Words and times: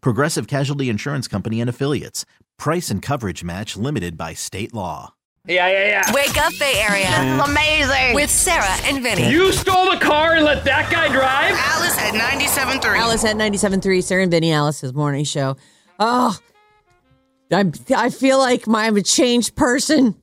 Progressive 0.00 0.46
Casualty 0.46 0.88
Insurance 0.88 1.28
Company 1.28 1.60
and 1.60 1.70
Affiliates. 1.70 2.24
Price 2.58 2.90
and 2.90 3.02
coverage 3.02 3.44
match 3.44 3.76
limited 3.76 4.16
by 4.16 4.34
state 4.34 4.72
law. 4.74 5.14
Yeah, 5.46 5.68
yeah, 5.68 5.86
yeah. 5.86 6.12
Wake 6.12 6.36
up, 6.38 6.52
Bay 6.58 6.74
Area. 6.76 7.44
Amazing. 7.44 8.14
With 8.14 8.30
Sarah 8.30 8.64
and 8.84 9.02
Vinny. 9.02 9.30
You 9.30 9.52
stole 9.52 9.90
the 9.92 9.98
car 9.98 10.34
and 10.34 10.44
let 10.44 10.64
that 10.64 10.90
guy 10.90 11.08
drive? 11.08 11.54
Alice 11.56 11.96
at 11.98 12.14
97.3. 12.14 12.98
Alice 12.98 13.24
at 13.24 13.36
97.3, 13.36 14.02
Sarah 14.02 14.22
and 14.22 14.30
Vinny, 14.30 14.52
Alice's 14.52 14.92
morning 14.92 15.24
show. 15.24 15.56
Oh, 16.00 16.36
I, 17.52 17.70
I 17.96 18.10
feel 18.10 18.38
like 18.38 18.66
my, 18.66 18.86
I'm 18.86 18.96
a 18.96 19.02
changed 19.02 19.54
person. 19.54 20.16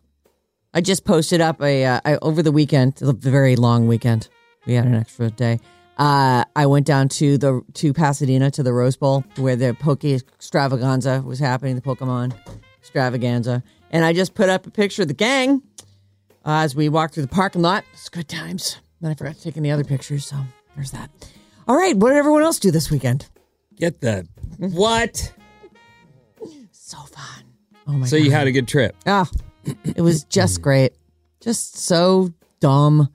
I 0.74 0.82
just 0.82 1.06
posted 1.06 1.40
up 1.40 1.62
a 1.62 1.86
uh, 1.86 2.02
I, 2.04 2.18
over 2.18 2.44
the 2.44 2.52
weekend, 2.52 2.96
the 2.96 3.14
very 3.14 3.56
long 3.56 3.88
weekend. 3.88 4.28
We 4.66 4.74
had 4.74 4.86
an 4.86 4.96
extra 4.96 5.30
day. 5.30 5.60
Uh, 5.98 6.44
I 6.56 6.66
went 6.66 6.88
down 6.88 7.10
to 7.10 7.38
the 7.38 7.62
to 7.76 7.94
Pasadena 7.94 8.50
to 8.52 8.64
the 8.64 8.74
Rose 8.74 8.98
Bowl 8.98 9.24
where 9.38 9.56
the 9.56 9.76
Poke 9.80 10.04
Extravaganza 10.04 11.22
was 11.22 11.40
happening, 11.40 11.76
the 11.76 11.82
Pokemon 11.82 12.34
Extravaganza, 12.80 13.64
and 13.92 14.04
I 14.04 14.14
just 14.14 14.34
put 14.34 14.50
up 14.50 14.66
a 14.66 14.72
picture 14.72 15.04
of 15.04 15.08
the 15.08 15.14
gang 15.14 15.62
uh, 16.46 16.62
as 16.64 16.76
we 16.76 16.90
walked 16.90 17.14
through 17.14 17.24
the 17.24 17.30
parking 17.30 17.62
lot. 17.62 17.84
It's 17.94 18.10
good 18.10 18.28
times. 18.28 18.78
Then 19.02 19.12
I 19.12 19.14
forgot 19.14 19.36
to 19.36 19.42
take 19.42 19.58
any 19.58 19.70
other 19.70 19.84
pictures, 19.84 20.26
so 20.26 20.38
there's 20.76 20.92
that. 20.92 21.12
All 21.68 21.76
right, 21.76 21.96
what 21.96 22.10
did 22.10 22.18
everyone 22.18 22.42
else 22.42 22.60
do 22.60 22.72
this 22.72 22.90
weekend? 22.90 23.28
Get 23.76 24.02
the 24.02 24.28
what? 24.58 25.34
So 26.72 26.98
fun. 26.98 27.44
Oh 27.88 27.92
my 27.94 28.00
god. 28.00 28.10
So 28.10 28.18
god! 28.18 28.26
you 28.26 28.32
had 28.32 28.48
a 28.48 28.52
good 28.52 28.68
trip. 28.68 28.96
Ah, 29.06 29.30
it 29.84 30.02
was 30.02 30.24
just 30.26 30.62
great. 30.62 30.94
Just 31.40 31.78
so 31.78 32.32
dumb. 32.60 33.10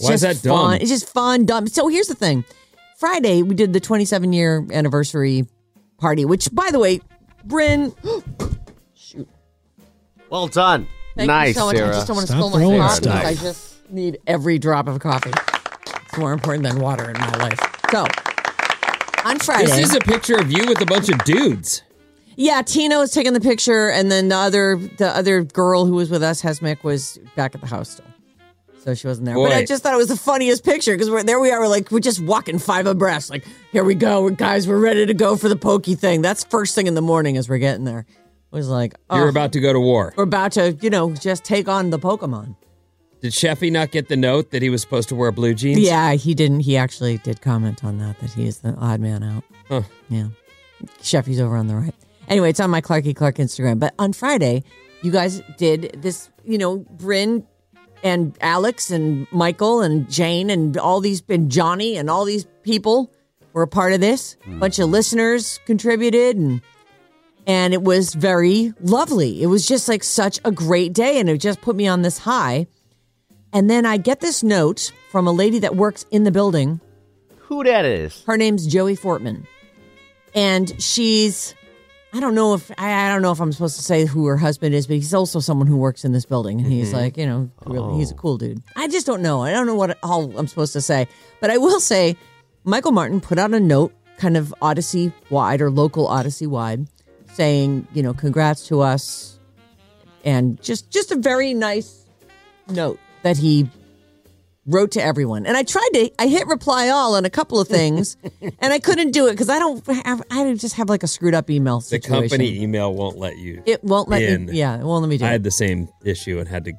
It's 0.00 0.08
Why 0.08 0.14
is 0.14 0.20
that 0.22 0.42
dumb? 0.42 0.56
Fun. 0.58 0.80
It's 0.80 0.90
just 0.90 1.08
fun, 1.12 1.44
dumb. 1.44 1.66
So 1.66 1.88
here's 1.88 2.06
the 2.08 2.14
thing. 2.14 2.44
Friday 2.96 3.42
we 3.42 3.54
did 3.54 3.72
the 3.72 3.80
27 3.80 4.32
year 4.32 4.66
anniversary 4.72 5.46
party, 5.98 6.24
which 6.24 6.48
by 6.54 6.70
the 6.70 6.78
way, 6.78 7.00
Bryn, 7.44 7.94
shoot. 8.94 9.28
Well 10.30 10.48
done. 10.48 10.86
thank 11.16 11.26
nice, 11.28 11.48
you 11.48 11.54
so 11.54 11.66
much. 11.66 11.76
Sarah. 11.76 11.88
I 11.88 11.92
just 11.92 12.06
don't 12.06 12.16
want 12.16 12.26
to 12.28 12.32
Stop 12.32 12.40
spill 12.42 12.50
my 12.50 12.58
throwing 12.64 12.80
coffee. 12.80 13.02
stuff. 13.02 13.24
I 13.24 13.34
just 13.34 13.90
need 13.90 14.18
every 14.26 14.58
drop 14.58 14.88
of 14.88 15.00
coffee. 15.00 15.32
It's 15.32 16.18
more 16.18 16.32
important 16.32 16.64
than 16.64 16.78
water 16.80 17.10
in 17.10 17.18
my 17.18 17.30
life. 17.36 17.60
So 17.90 18.06
on 19.24 19.38
Friday, 19.38 19.66
This 19.66 19.90
is 19.90 19.94
a 19.94 20.00
picture 20.00 20.36
of 20.36 20.50
you 20.50 20.66
with 20.66 20.80
a 20.80 20.86
bunch 20.86 21.08
of 21.10 21.22
dudes. 21.24 21.82
Yeah, 22.36 22.62
Tina 22.62 22.98
was 22.98 23.10
taking 23.12 23.34
the 23.34 23.40
picture, 23.40 23.90
and 23.90 24.10
then 24.10 24.28
the 24.28 24.36
other 24.36 24.76
the 24.76 25.08
other 25.14 25.42
girl 25.42 25.84
who 25.84 25.94
was 25.94 26.08
with 26.10 26.22
us, 26.22 26.40
Hesmick, 26.40 26.84
was 26.84 27.18
back 27.36 27.54
at 27.54 27.60
the 27.60 27.66
house 27.66 27.90
still, 27.90 28.06
so 28.82 28.94
she 28.94 29.06
wasn't 29.06 29.26
there. 29.26 29.34
But 29.34 29.52
I 29.52 29.64
just 29.64 29.82
thought 29.82 29.94
it 29.94 29.98
was 29.98 30.08
the 30.08 30.16
funniest 30.16 30.64
picture 30.64 30.92
because 30.94 31.10
we're 31.10 31.22
there. 31.22 31.38
We 31.40 31.50
are, 31.50 31.60
we're 31.60 31.68
like 31.68 31.90
we're 31.90 32.00
just 32.00 32.20
walking 32.20 32.58
five 32.58 32.86
abreast. 32.86 33.30
Like 33.30 33.44
here 33.72 33.84
we 33.84 33.94
go, 33.94 34.22
we're, 34.22 34.30
guys, 34.30 34.66
we're 34.66 34.80
ready 34.80 35.06
to 35.06 35.14
go 35.14 35.36
for 35.36 35.48
the 35.48 35.56
pokey 35.56 35.94
thing. 35.94 36.22
That's 36.22 36.44
first 36.44 36.74
thing 36.74 36.86
in 36.86 36.94
the 36.94 37.02
morning 37.02 37.36
as 37.36 37.48
we're 37.48 37.58
getting 37.58 37.84
there. 37.84 38.00
It 38.00 38.56
was 38.56 38.68
like 38.68 38.94
oh, 39.10 39.16
You're 39.16 39.28
about 39.28 39.52
to 39.52 39.60
go 39.60 39.72
to 39.72 39.80
war. 39.80 40.12
we're 40.16 40.24
about 40.24 40.52
to 40.52 40.72
you 40.80 40.90
know 40.90 41.14
just 41.14 41.44
take 41.44 41.68
on 41.68 41.90
the 41.90 41.98
Pokemon. 41.98 42.56
Did 43.20 43.32
Sheffy 43.32 43.70
not 43.70 43.90
get 43.90 44.08
the 44.08 44.16
note 44.16 44.50
that 44.50 44.62
he 44.62 44.70
was 44.70 44.80
supposed 44.80 45.10
to 45.10 45.14
wear 45.14 45.30
blue 45.30 45.52
jeans? 45.52 45.78
Yeah, 45.78 46.14
he 46.14 46.34
didn't. 46.34 46.60
He 46.60 46.76
actually 46.76 47.18
did 47.18 47.42
comment 47.42 47.84
on 47.84 47.98
that 47.98 48.18
that 48.20 48.30
he 48.30 48.46
is 48.46 48.58
the 48.58 48.74
odd 48.76 49.00
man 49.00 49.22
out. 49.22 49.44
Huh. 49.68 49.82
Yeah. 50.08 50.28
Sheffy's 51.02 51.38
over 51.38 51.56
on 51.56 51.66
the 51.66 51.76
right. 51.76 51.94
Anyway, 52.28 52.48
it's 52.48 52.60
on 52.60 52.70
my 52.70 52.80
Clarky 52.80 53.14
Clark 53.14 53.36
Instagram. 53.36 53.78
But 53.78 53.94
on 53.98 54.14
Friday, 54.14 54.64
you 55.02 55.10
guys 55.10 55.42
did 55.58 55.98
this, 56.00 56.30
you 56.44 56.56
know, 56.56 56.78
Bryn 56.78 57.46
and 58.02 58.36
Alex 58.40 58.90
and 58.90 59.26
Michael 59.32 59.80
and 59.82 60.10
Jane 60.10 60.50
and 60.50 60.76
all 60.76 61.00
these, 61.00 61.22
and 61.28 61.50
Johnny 61.50 61.96
and 61.96 62.08
all 62.10 62.24
these 62.24 62.46
people 62.62 63.12
were 63.52 63.62
a 63.62 63.68
part 63.68 63.92
of 63.92 64.00
this. 64.00 64.36
A 64.46 64.50
bunch 64.56 64.78
of 64.78 64.88
listeners 64.90 65.60
contributed 65.66 66.36
and 66.36 66.60
and 67.46 67.72
it 67.74 67.82
was 67.82 68.14
very 68.14 68.72
lovely. 68.80 69.42
It 69.42 69.46
was 69.46 69.66
just 69.66 69.88
like 69.88 70.04
such 70.04 70.38
a 70.44 70.52
great 70.52 70.92
day 70.92 71.18
and 71.18 71.28
it 71.28 71.38
just 71.38 71.60
put 71.62 71.74
me 71.74 71.88
on 71.88 72.02
this 72.02 72.18
high. 72.18 72.66
And 73.52 73.68
then 73.68 73.86
I 73.86 73.96
get 73.96 74.20
this 74.20 74.42
note 74.44 74.92
from 75.10 75.26
a 75.26 75.32
lady 75.32 75.58
that 75.60 75.74
works 75.74 76.04
in 76.12 76.22
the 76.24 76.30
building 76.30 76.80
Who 77.38 77.64
that 77.64 77.84
is? 77.84 78.22
her 78.26 78.36
name's 78.36 78.66
Joey 78.66 78.96
Fortman, 78.96 79.46
and 80.34 80.80
she's 80.80 81.54
I 82.12 82.18
don't 82.18 82.34
know 82.34 82.54
if 82.54 82.70
I, 82.76 83.06
I 83.06 83.08
don't 83.08 83.22
know 83.22 83.30
if 83.30 83.40
I'm 83.40 83.52
supposed 83.52 83.76
to 83.76 83.82
say 83.82 84.04
who 84.04 84.26
her 84.26 84.36
husband 84.36 84.74
is, 84.74 84.86
but 84.86 84.96
he's 84.96 85.14
also 85.14 85.38
someone 85.38 85.68
who 85.68 85.76
works 85.76 86.04
in 86.04 86.12
this 86.12 86.24
building, 86.24 86.60
and 86.60 86.72
he's 86.72 86.88
mm-hmm. 86.88 86.96
like 86.96 87.16
you 87.16 87.26
know 87.26 87.50
really 87.66 87.98
he's 87.98 88.10
a 88.10 88.14
oh. 88.14 88.18
cool 88.18 88.38
dude. 88.38 88.62
I 88.74 88.88
just 88.88 89.06
don't 89.06 89.22
know. 89.22 89.42
I 89.42 89.52
don't 89.52 89.66
know 89.66 89.76
what 89.76 89.96
all 90.02 90.36
I'm 90.36 90.48
supposed 90.48 90.72
to 90.72 90.80
say, 90.80 91.06
but 91.40 91.50
I 91.50 91.58
will 91.58 91.78
say 91.78 92.16
Michael 92.64 92.92
Martin 92.92 93.20
put 93.20 93.38
out 93.38 93.54
a 93.54 93.60
note, 93.60 93.92
kind 94.16 94.36
of 94.36 94.52
Audacy 94.60 95.12
wide 95.30 95.60
or 95.60 95.70
local 95.70 96.08
Audacy 96.08 96.48
wide, 96.48 96.88
saying 97.34 97.86
you 97.94 98.02
know 98.02 98.12
congrats 98.12 98.66
to 98.68 98.80
us, 98.80 99.38
and 100.24 100.60
just 100.60 100.90
just 100.90 101.12
a 101.12 101.16
very 101.16 101.54
nice 101.54 102.06
note 102.68 102.98
that 103.22 103.36
he 103.36 103.70
wrote 104.66 104.92
to 104.92 105.02
everyone. 105.02 105.46
And 105.46 105.56
I 105.56 105.62
tried 105.62 105.88
to, 105.94 106.10
I 106.18 106.26
hit 106.26 106.46
reply 106.46 106.88
all 106.88 107.14
on 107.14 107.24
a 107.24 107.30
couple 107.30 107.60
of 107.60 107.68
things, 107.68 108.16
and 108.40 108.72
I 108.72 108.78
couldn't 108.78 109.10
do 109.12 109.26
it 109.26 109.32
because 109.32 109.48
I 109.48 109.58
don't 109.58 109.84
have, 109.86 110.22
I 110.30 110.52
just 110.54 110.76
have 110.76 110.88
like 110.88 111.02
a 111.02 111.06
screwed 111.06 111.34
up 111.34 111.50
email 111.50 111.80
situation. 111.80 112.12
The 112.22 112.28
company 112.28 112.62
email 112.62 112.94
won't 112.94 113.18
let 113.18 113.38
you. 113.38 113.62
it 113.66 113.82
won't 113.82 114.08
let 114.08 114.22
in. 114.22 114.46
me, 114.46 114.52
yeah, 114.58 114.78
it 114.78 114.84
won't 114.84 115.02
let 115.02 115.08
me 115.08 115.18
do 115.18 115.24
I 115.24 115.28
it. 115.28 115.32
had 115.32 115.42
the 115.44 115.50
same 115.50 115.88
issue 116.04 116.38
and 116.38 116.48
had 116.48 116.64
to. 116.66 116.72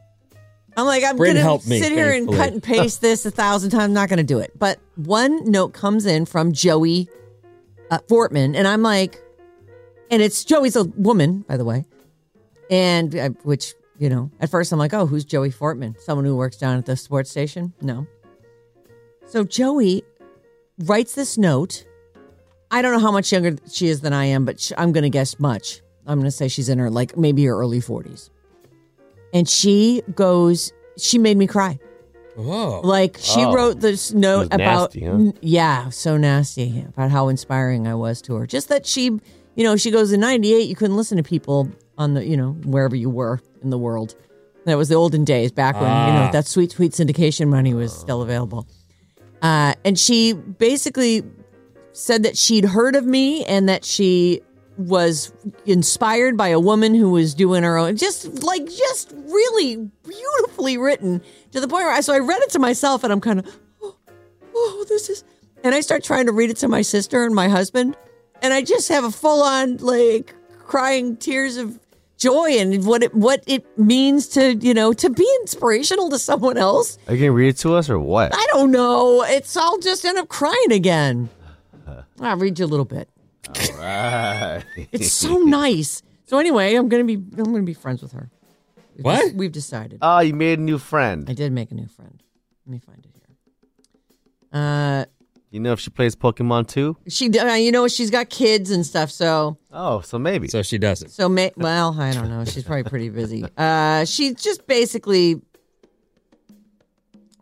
I'm 0.77 0.85
like, 0.85 1.03
I'm 1.03 1.17
Bryn 1.17 1.31
gonna 1.33 1.41
helped 1.41 1.67
me, 1.67 1.81
sit 1.81 1.91
here 1.91 2.11
and 2.11 2.29
cut 2.29 2.53
and 2.53 2.63
paste 2.63 3.01
this 3.01 3.25
a 3.25 3.31
thousand 3.31 3.71
times. 3.71 3.83
I'm 3.83 3.93
not 3.93 4.07
gonna 4.09 4.23
do 4.23 4.39
it. 4.39 4.57
But 4.57 4.79
one 4.95 5.49
note 5.51 5.73
comes 5.73 6.05
in 6.05 6.25
from 6.25 6.53
Joey 6.53 7.09
uh, 7.89 7.99
Fortman, 8.07 8.55
and 8.55 8.65
I'm 8.67 8.81
like, 8.81 9.21
and 10.09 10.21
it's 10.21 10.45
Joey's 10.45 10.77
a 10.77 10.85
woman, 10.85 11.39
by 11.41 11.57
the 11.57 11.65
way, 11.65 11.83
and 12.69 13.13
uh, 13.15 13.29
which 13.43 13.73
you 14.01 14.09
know, 14.09 14.31
at 14.39 14.49
first 14.49 14.71
I'm 14.71 14.79
like, 14.79 14.93
oh, 14.93 15.05
who's 15.05 15.23
Joey 15.23 15.51
Fortman? 15.51 15.97
Someone 16.01 16.25
who 16.25 16.35
works 16.35 16.57
down 16.57 16.77
at 16.77 16.85
the 16.87 16.97
sports 16.97 17.29
station? 17.29 17.71
No. 17.81 18.07
So 19.27 19.43
Joey 19.43 20.03
writes 20.79 21.13
this 21.15 21.37
note. 21.37 21.85
I 22.71 22.81
don't 22.81 22.93
know 22.93 22.99
how 22.99 23.11
much 23.11 23.31
younger 23.31 23.57
she 23.71 23.87
is 23.87 24.01
than 24.01 24.11
I 24.13 24.25
am, 24.25 24.43
but 24.45 24.59
sh- 24.59 24.71
I'm 24.77 24.91
going 24.91 25.03
to 25.03 25.09
guess 25.09 25.39
much. 25.39 25.81
I'm 26.07 26.17
going 26.17 26.25
to 26.25 26.31
say 26.31 26.47
she's 26.47 26.67
in 26.69 26.79
her 26.79 26.89
like 26.89 27.15
maybe 27.15 27.45
her 27.45 27.53
early 27.55 27.79
40s. 27.79 28.29
And 29.33 29.47
she 29.47 30.01
goes, 30.15 30.73
she 30.97 31.17
made 31.19 31.37
me 31.37 31.45
cry. 31.47 31.79
Oh, 32.37 32.81
Like 32.83 33.17
she 33.19 33.41
Oh. 33.45 33.53
wrote 33.53 33.81
this 33.81 34.13
note 34.13 34.47
about 34.51 34.95
nasty, 34.95 35.05
huh? 35.05 35.31
yeah, 35.41 35.89
so 35.89 36.17
nasty 36.17 36.83
about 36.87 37.11
how 37.11 37.27
inspiring 37.27 37.87
I 37.87 37.93
was 37.95 38.21
to 38.23 38.35
her. 38.35 38.47
Just 38.47 38.69
that 38.69 38.85
she, 38.87 39.03
you 39.55 39.63
know, 39.63 39.75
she 39.75 39.91
goes 39.91 40.11
in 40.13 40.21
98 40.21 40.67
you 40.67 40.75
couldn't 40.75 40.95
listen 40.97 41.17
to 41.17 41.23
people 41.23 41.69
on 42.01 42.15
the, 42.15 42.25
you 42.25 42.35
know, 42.35 42.53
wherever 42.65 42.95
you 42.95 43.09
were 43.09 43.39
in 43.61 43.69
the 43.69 43.77
world. 43.77 44.15
That 44.65 44.75
was 44.77 44.89
the 44.89 44.95
olden 44.95 45.23
days 45.23 45.51
back 45.51 45.75
when, 45.75 45.83
you 45.83 46.13
know, 46.13 46.27
Ah. 46.27 46.31
that 46.31 46.45
sweet 46.47 46.71
sweet 46.71 46.91
syndication 46.93 47.47
money 47.47 47.73
was 47.73 47.93
still 47.93 48.21
available. 48.21 48.67
Uh, 49.41 49.73
and 49.85 49.97
she 49.97 50.33
basically 50.33 51.23
said 51.93 52.23
that 52.23 52.37
she'd 52.37 52.65
heard 52.65 52.95
of 52.95 53.05
me 53.05 53.43
and 53.45 53.67
that 53.69 53.83
she 53.85 54.41
was 54.77 55.31
inspired 55.65 56.37
by 56.37 56.47
a 56.49 56.59
woman 56.59 56.93
who 56.95 57.09
was 57.11 57.33
doing 57.35 57.61
her 57.61 57.77
own 57.77 57.97
just 57.97 58.43
like 58.43 58.65
just 58.65 59.11
really 59.27 59.75
beautifully 60.07 60.77
written 60.77 61.21
to 61.51 61.59
the 61.59 61.67
point 61.67 61.83
where 61.83 61.93
I 61.93 61.99
so 62.01 62.13
I 62.13 62.19
read 62.19 62.41
it 62.41 62.49
to 62.51 62.59
myself 62.59 63.03
and 63.03 63.11
I'm 63.13 63.19
kind 63.21 63.39
of 63.39 63.59
oh, 63.83 63.95
oh 64.55 64.85
this 64.87 65.09
is 65.09 65.23
and 65.63 65.75
I 65.75 65.81
start 65.81 66.03
trying 66.03 66.25
to 66.27 66.31
read 66.31 66.49
it 66.49 66.57
to 66.57 66.67
my 66.67 66.81
sister 66.81 67.25
and 67.25 67.35
my 67.35 67.47
husband 67.49 67.95
and 68.41 68.53
I 68.53 68.61
just 68.63 68.87
have 68.89 69.03
a 69.03 69.11
full 69.11 69.43
on 69.43 69.77
like 69.77 70.33
crying 70.65 71.17
tears 71.17 71.57
of 71.57 71.77
joy 72.21 72.49
and 72.59 72.85
what 72.85 73.01
it 73.03 73.13
what 73.15 73.43
it 73.47 73.65
means 73.77 74.27
to 74.29 74.53
you 74.55 74.73
know 74.73 74.93
to 74.93 75.09
be 75.09 75.27
inspirational 75.41 76.09
to 76.11 76.19
someone 76.19 76.57
else. 76.57 76.97
Are 77.07 77.15
you 77.15 77.19
gonna 77.21 77.31
read 77.31 77.49
it 77.49 77.57
to 77.57 77.73
us 77.75 77.89
or 77.89 77.99
what? 77.99 78.31
I 78.33 78.45
don't 78.53 78.71
know. 78.71 79.23
It's 79.23 79.57
I'll 79.57 79.79
just 79.79 80.05
end 80.05 80.17
up 80.19 80.27
crying 80.29 80.71
again. 80.71 81.29
I'll 82.21 82.37
read 82.37 82.59
you 82.59 82.65
a 82.65 82.67
little 82.73 82.85
bit. 82.85 83.09
Right. 83.77 84.63
It's 84.91 85.11
so 85.11 85.37
nice. 85.39 86.03
So 86.25 86.37
anyway, 86.37 86.75
I'm 86.75 86.87
gonna 86.89 87.03
be 87.03 87.15
I'm 87.15 87.51
gonna 87.51 87.63
be 87.63 87.73
friends 87.73 88.01
with 88.01 88.11
her. 88.13 88.29
We've 88.95 89.05
What? 89.05 89.31
des- 89.31 89.37
we've 89.37 89.51
decided. 89.51 89.99
Oh, 90.01 90.19
you 90.19 90.33
made 90.33 90.59
a 90.59 90.61
new 90.61 90.77
friend. 90.77 91.27
I 91.29 91.33
did 91.33 91.51
make 91.51 91.71
a 91.71 91.75
new 91.75 91.87
friend. 91.87 92.21
Let 92.65 92.71
me 92.71 92.79
find 92.79 92.99
it 93.03 93.11
here. 93.15 93.35
Uh, 94.53 95.05
You 95.51 95.59
know 95.59 95.73
if 95.73 95.81
she 95.81 95.89
plays 95.89 96.15
Pokemon 96.15 96.67
too? 96.69 96.95
she, 97.09 97.29
uh, 97.37 97.53
you 97.55 97.71
know, 97.73 97.87
she's 97.89 98.09
got 98.09 98.29
kids 98.29 98.71
and 98.71 98.85
stuff. 98.85 99.11
So, 99.11 99.57
Oh, 99.71 99.99
so 99.99 100.17
maybe. 100.17 100.47
So 100.47 100.61
she 100.63 100.77
doesn't. 100.77 101.09
so 101.09 101.27
may, 101.27 101.51
well, 101.57 101.99
I 101.99 102.13
don't 102.13 102.29
know. 102.29 102.45
She's 102.45 102.63
probably 102.63 102.83
pretty 102.83 103.09
busy. 103.09 103.43
Uh, 103.57 104.05
she's 104.05 104.35
just 104.35 104.65
basically. 104.65 105.41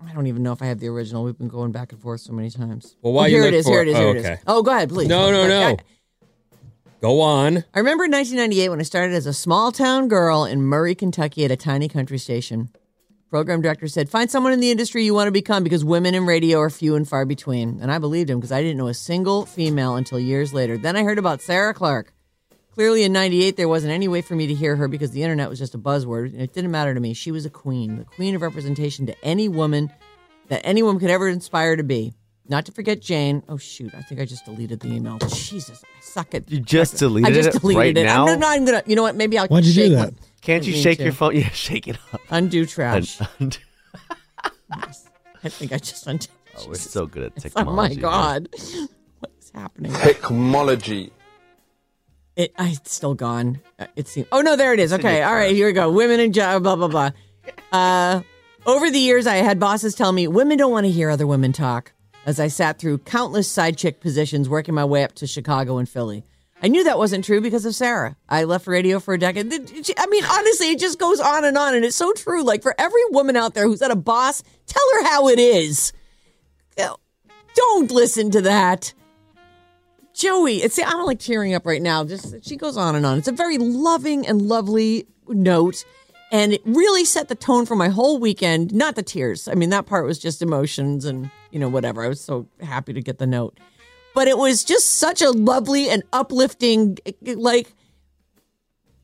I 0.05 0.13
don't 0.13 0.27
even 0.27 0.41
know 0.43 0.53
if 0.53 0.61
I 0.61 0.65
have 0.65 0.79
the 0.79 0.87
original. 0.87 1.23
We've 1.23 1.37
been 1.37 1.49
going 1.49 1.71
back 1.71 1.91
and 1.91 2.01
forth 2.01 2.21
so 2.21 2.33
many 2.33 2.49
times. 2.49 2.95
Well, 3.01 3.13
while 3.13 3.25
oh, 3.25 3.27
you 3.27 3.35
here 3.35 3.43
look 3.43 3.53
it 3.53 3.57
is. 3.57 3.65
for 3.65 3.71
Here 3.73 3.81
it- 3.83 3.87
it 3.89 3.91
is. 3.91 3.97
oh, 3.97 3.99
Here 4.01 4.09
it 4.09 4.17
is. 4.17 4.25
okay. 4.25 4.37
Oh, 4.47 4.63
go 4.63 4.71
ahead, 4.71 4.89
please. 4.89 5.07
No, 5.07 5.31
no, 5.31 5.43
I- 5.43 5.47
no. 5.47 5.61
I- 5.67 5.77
Go 7.01 7.21
on. 7.21 7.63
I 7.73 7.79
remember 7.79 8.03
in 8.05 8.11
1998 8.11 8.69
when 8.69 8.79
I 8.81 8.83
started 8.83 9.13
as 9.15 9.25
a 9.25 9.31
small 9.33 9.71
town 9.71 10.09
girl 10.09 10.43
in 10.43 10.61
Murray, 10.61 10.95
Kentucky 10.95 11.45
at 11.45 11.51
a 11.51 11.55
tiny 11.55 11.87
country 11.87 12.17
station. 12.17 12.69
Program 13.29 13.61
director 13.61 13.87
said, 13.87 14.09
Find 14.09 14.29
someone 14.29 14.53
in 14.53 14.59
the 14.59 14.71
industry 14.71 15.05
you 15.05 15.13
want 15.13 15.27
to 15.27 15.31
become 15.31 15.63
because 15.63 15.85
women 15.85 16.15
in 16.15 16.25
radio 16.25 16.59
are 16.59 16.69
few 16.71 16.95
and 16.95 17.07
far 17.07 17.25
between. 17.25 17.79
And 17.79 17.91
I 17.91 17.99
believed 17.99 18.29
him 18.29 18.39
because 18.39 18.51
I 18.51 18.63
didn't 18.63 18.77
know 18.77 18.87
a 18.87 18.93
single 18.93 19.45
female 19.45 19.95
until 19.95 20.19
years 20.19 20.51
later. 20.51 20.79
Then 20.79 20.95
I 20.95 21.03
heard 21.03 21.19
about 21.19 21.41
Sarah 21.41 21.75
Clark. 21.75 22.11
Clearly 22.71 23.03
in 23.03 23.13
98, 23.13 23.55
there 23.55 23.67
wasn't 23.67 23.93
any 23.93 24.07
way 24.07 24.23
for 24.23 24.35
me 24.35 24.47
to 24.47 24.55
hear 24.55 24.75
her 24.77 24.87
because 24.87 25.11
the 25.11 25.21
internet 25.21 25.49
was 25.49 25.59
just 25.59 25.75
a 25.75 25.77
buzzword. 25.77 26.33
And 26.33 26.41
it 26.41 26.53
didn't 26.53 26.71
matter 26.71 26.93
to 26.93 26.99
me. 26.99 27.13
She 27.13 27.31
was 27.31 27.45
a 27.45 27.51
queen, 27.51 27.97
the 27.97 28.05
queen 28.05 28.33
of 28.33 28.41
representation 28.41 29.05
to 29.05 29.15
any 29.23 29.47
woman 29.47 29.91
that 30.47 30.61
anyone 30.63 30.99
could 30.99 31.11
ever 31.11 31.27
inspire 31.27 31.75
to 31.75 31.83
be. 31.83 32.13
Not 32.49 32.65
to 32.65 32.71
forget 32.71 32.99
Jane. 32.99 33.43
Oh, 33.47 33.57
shoot. 33.57 33.93
I 33.95 34.01
think 34.01 34.19
I 34.19 34.25
just 34.25 34.43
deleted 34.45 34.79
the 34.79 34.87
email. 34.91 35.19
Jesus, 35.19 35.83
I 35.85 36.01
suck 36.01 36.33
at 36.33 36.49
You 36.49 36.59
just 36.59 36.97
deleted 36.97 37.27
it. 37.27 37.29
I 37.29 37.31
deleted 37.31 37.43
just 37.53 37.57
it 37.57 37.61
deleted 37.61 37.77
right 37.79 37.97
it. 37.97 38.03
now? 38.05 38.27
I'm 38.27 38.39
not 38.39 38.55
even 38.55 38.65
gonna. 38.65 38.83
You 38.87 38.95
know 38.95 39.03
what? 39.03 39.15
Maybe 39.15 39.37
I'll. 39.37 39.47
Why'd 39.47 39.65
you 39.65 39.73
do 39.73 39.89
that? 39.95 39.99
one. 40.05 40.15
Can't 40.41 40.65
you 40.65 40.73
shake 40.73 40.97
too. 40.97 41.03
your 41.05 41.13
phone? 41.13 41.35
Yeah, 41.35 41.49
shake 41.49 41.87
it 41.87 41.97
up. 42.11 42.21
Undo 42.31 42.61
And- 42.61 42.69
trash. 42.69 43.19
and- 43.39 43.57
I 44.71 45.49
think 45.49 45.71
I 45.71 45.77
just 45.77 46.05
undid. 46.07 46.29
oh, 46.57 46.65
we're 46.67 46.75
so 46.75 47.05
good 47.05 47.23
at 47.23 47.35
technology. 47.35 47.69
Oh 47.71 47.75
my 47.75 47.87
here. 47.89 47.99
god, 48.01 48.49
what 49.19 49.31
is 49.39 49.51
happening? 49.53 49.91
Technology. 49.93 51.11
It, 52.35 52.53
I, 52.57 52.69
it's 52.69 52.93
still 52.93 53.15
gone. 53.15 53.59
Uh, 53.77 53.85
It 53.95 54.07
seems. 54.07 54.27
Oh 54.31 54.41
no, 54.41 54.55
there 54.55 54.73
it 54.73 54.79
is. 54.79 54.91
Okay, 54.93 55.21
all 55.23 55.33
right, 55.35 55.53
here 55.55 55.67
we 55.67 55.73
go. 55.73 55.91
Women 55.91 56.19
and 56.19 56.33
job. 56.33 56.63
Blah 56.63 56.75
blah 56.75 56.87
blah. 56.87 57.11
Uh, 57.71 58.21
over 58.65 58.89
the 58.91 58.99
years, 58.99 59.27
I 59.27 59.35
had 59.37 59.59
bosses 59.59 59.95
tell 59.95 60.11
me 60.11 60.27
women 60.27 60.57
don't 60.57 60.71
want 60.71 60.85
to 60.85 60.91
hear 60.91 61.09
other 61.09 61.27
women 61.27 61.51
talk. 61.53 61.91
As 62.29 62.39
I 62.39 62.47
sat 62.47 62.77
through 62.77 62.99
countless 62.99 63.49
side 63.49 63.75
chick 63.75 64.01
positions, 64.01 64.47
working 64.47 64.75
my 64.75 64.85
way 64.85 65.03
up 65.03 65.15
to 65.15 65.25
Chicago 65.25 65.79
and 65.79 65.89
Philly. 65.89 66.23
I 66.61 66.67
knew 66.67 66.83
that 66.83 66.99
wasn't 66.99 67.25
true 67.25 67.41
because 67.41 67.65
of 67.65 67.73
Sarah. 67.73 68.17
I 68.29 68.43
left 68.43 68.67
radio 68.67 68.99
for 68.99 69.15
a 69.15 69.17
decade. 69.17 69.51
I 69.51 70.05
mean, 70.05 70.23
honestly, 70.23 70.69
it 70.69 70.77
just 70.77 70.99
goes 70.99 71.19
on 71.19 71.43
and 71.43 71.57
on, 71.57 71.73
and 71.73 71.83
it's 71.83 71.95
so 71.95 72.13
true. 72.13 72.43
Like 72.43 72.61
for 72.61 72.75
every 72.77 73.01
woman 73.09 73.35
out 73.35 73.55
there 73.55 73.65
who's 73.65 73.81
at 73.81 73.89
a 73.89 73.95
boss, 73.95 74.43
tell 74.67 74.83
her 74.93 75.05
how 75.05 75.27
it 75.29 75.39
is. 75.39 75.91
Uh, 76.77 76.93
don't 77.55 77.89
listen 77.89 78.29
to 78.29 78.41
that. 78.41 78.93
Joey, 80.13 80.57
it's 80.57 80.77
I'm 80.77 81.07
like 81.07 81.17
tearing 81.17 81.55
up 81.55 81.65
right 81.65 81.81
now. 81.81 82.03
Just 82.03 82.45
she 82.47 82.57
goes 82.57 82.77
on 82.77 82.95
and 82.95 83.07
on. 83.07 83.17
It's 83.17 83.27
a 83.27 83.31
very 83.31 83.57
loving 83.57 84.27
and 84.27 84.43
lovely 84.43 85.07
note, 85.27 85.83
and 86.31 86.53
it 86.53 86.61
really 86.65 87.05
set 87.05 87.27
the 87.27 87.35
tone 87.35 87.65
for 87.65 87.75
my 87.75 87.89
whole 87.89 88.19
weekend. 88.19 88.73
Not 88.73 88.95
the 88.95 89.03
tears. 89.03 89.47
I 89.47 89.55
mean, 89.55 89.69
that 89.71 89.85
part 89.85 90.05
was 90.05 90.19
just 90.19 90.41
emotions 90.41 91.05
and 91.05 91.29
you 91.51 91.59
know 91.59 91.69
whatever. 91.69 92.03
I 92.03 92.07
was 92.07 92.21
so 92.21 92.47
happy 92.61 92.93
to 92.93 93.01
get 93.01 93.17
the 93.17 93.27
note, 93.27 93.59
but 94.13 94.27
it 94.27 94.37
was 94.37 94.63
just 94.63 94.97
such 94.97 95.21
a 95.21 95.31
lovely 95.31 95.89
and 95.89 96.03
uplifting. 96.13 96.97
Like 97.21 97.73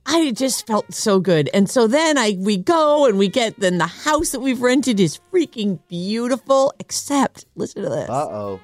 I 0.05 0.31
just 0.31 0.67
felt 0.67 0.93
so 0.93 1.19
good. 1.19 1.49
And 1.53 1.69
so 1.69 1.87
then 1.87 2.17
I 2.17 2.37
we 2.39 2.57
go 2.57 3.05
and 3.07 3.17
we 3.17 3.27
get 3.27 3.59
then 3.59 3.79
the 3.79 3.87
house 3.87 4.31
that 4.31 4.39
we've 4.39 4.61
rented 4.61 4.99
is 4.99 5.19
freaking 5.33 5.79
beautiful. 5.87 6.73
Except 6.79 7.45
listen 7.55 7.83
to 7.83 7.89
this. 7.89 8.09
Uh 8.09 8.27
oh. 8.29 8.59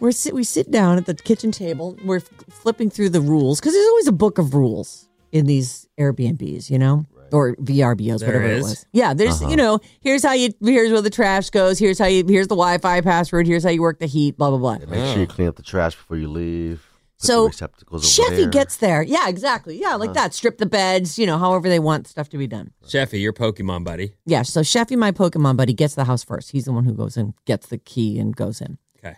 We're 0.00 0.12
sit, 0.12 0.32
we 0.32 0.44
sit 0.44 0.70
down 0.70 0.96
at 0.96 1.06
the 1.06 1.14
kitchen 1.14 1.50
table. 1.50 1.96
We're 2.04 2.20
flipping 2.20 2.88
through 2.88 3.08
the 3.10 3.20
rules 3.20 3.58
because 3.58 3.74
there's 3.74 3.88
always 3.88 4.06
a 4.06 4.12
book 4.12 4.38
of 4.38 4.54
rules 4.54 5.08
in 5.32 5.46
these 5.46 5.88
Airbnbs, 5.98 6.70
you 6.70 6.78
know, 6.78 7.04
or 7.32 7.56
VRBOs, 7.56 8.20
There 8.20 8.28
whatever 8.28 8.44
it 8.44 8.62
was. 8.62 8.86
Yeah, 8.92 9.14
there's 9.14 9.40
uh-huh. 9.40 9.50
you 9.50 9.56
know, 9.56 9.80
here's 10.00 10.22
how 10.22 10.32
you 10.32 10.50
here's 10.60 10.92
where 10.92 11.02
the 11.02 11.10
trash 11.10 11.50
goes. 11.50 11.78
Here's 11.78 11.98
how 11.98 12.06
you 12.06 12.24
here's 12.26 12.48
the 12.48 12.56
Wi-Fi 12.56 13.00
password. 13.02 13.46
Here's 13.46 13.64
how 13.64 13.70
you 13.70 13.82
work 13.82 13.98
the 13.98 14.06
heat. 14.06 14.36
Blah 14.36 14.50
blah 14.50 14.58
blah. 14.58 14.78
Make 14.86 15.04
sure 15.12 15.20
you 15.20 15.26
clean 15.26 15.48
up 15.48 15.56
the 15.56 15.62
trash 15.62 15.94
before 15.94 16.16
you 16.16 16.28
leave. 16.28 16.84
Put 17.20 17.22
the 17.22 17.26
So 17.26 17.46
receptacles 17.46 18.20
over 18.20 18.30
Sheffy 18.30 18.36
there. 18.36 18.48
gets 18.48 18.76
there. 18.76 19.02
Yeah, 19.02 19.28
exactly. 19.28 19.80
Yeah, 19.80 19.96
like 19.96 20.10
uh-huh. 20.10 20.22
that. 20.22 20.34
Strip 20.34 20.58
the 20.58 20.66
beds. 20.66 21.18
You 21.18 21.26
know, 21.26 21.36
however 21.38 21.68
they 21.68 21.80
want 21.80 22.06
stuff 22.06 22.28
to 22.30 22.38
be 22.38 22.46
done. 22.46 22.70
Sheffy, 22.86 23.20
your 23.20 23.32
Pokemon 23.32 23.84
buddy. 23.84 24.14
Yeah. 24.24 24.42
So 24.42 24.60
Sheffy, 24.60 24.96
my 24.96 25.10
Pokemon 25.12 25.56
buddy, 25.56 25.72
gets 25.74 25.94
the 25.94 26.04
house 26.04 26.22
first. 26.24 26.52
He's 26.52 26.64
the 26.64 26.72
one 26.72 26.84
who 26.84 26.94
goes 26.94 27.16
and 27.16 27.34
gets 27.44 27.66
the 27.66 27.78
key, 27.78 28.18
and 28.18 28.34
goes 28.36 28.60
in. 28.60 28.78
Okay. 28.98 29.16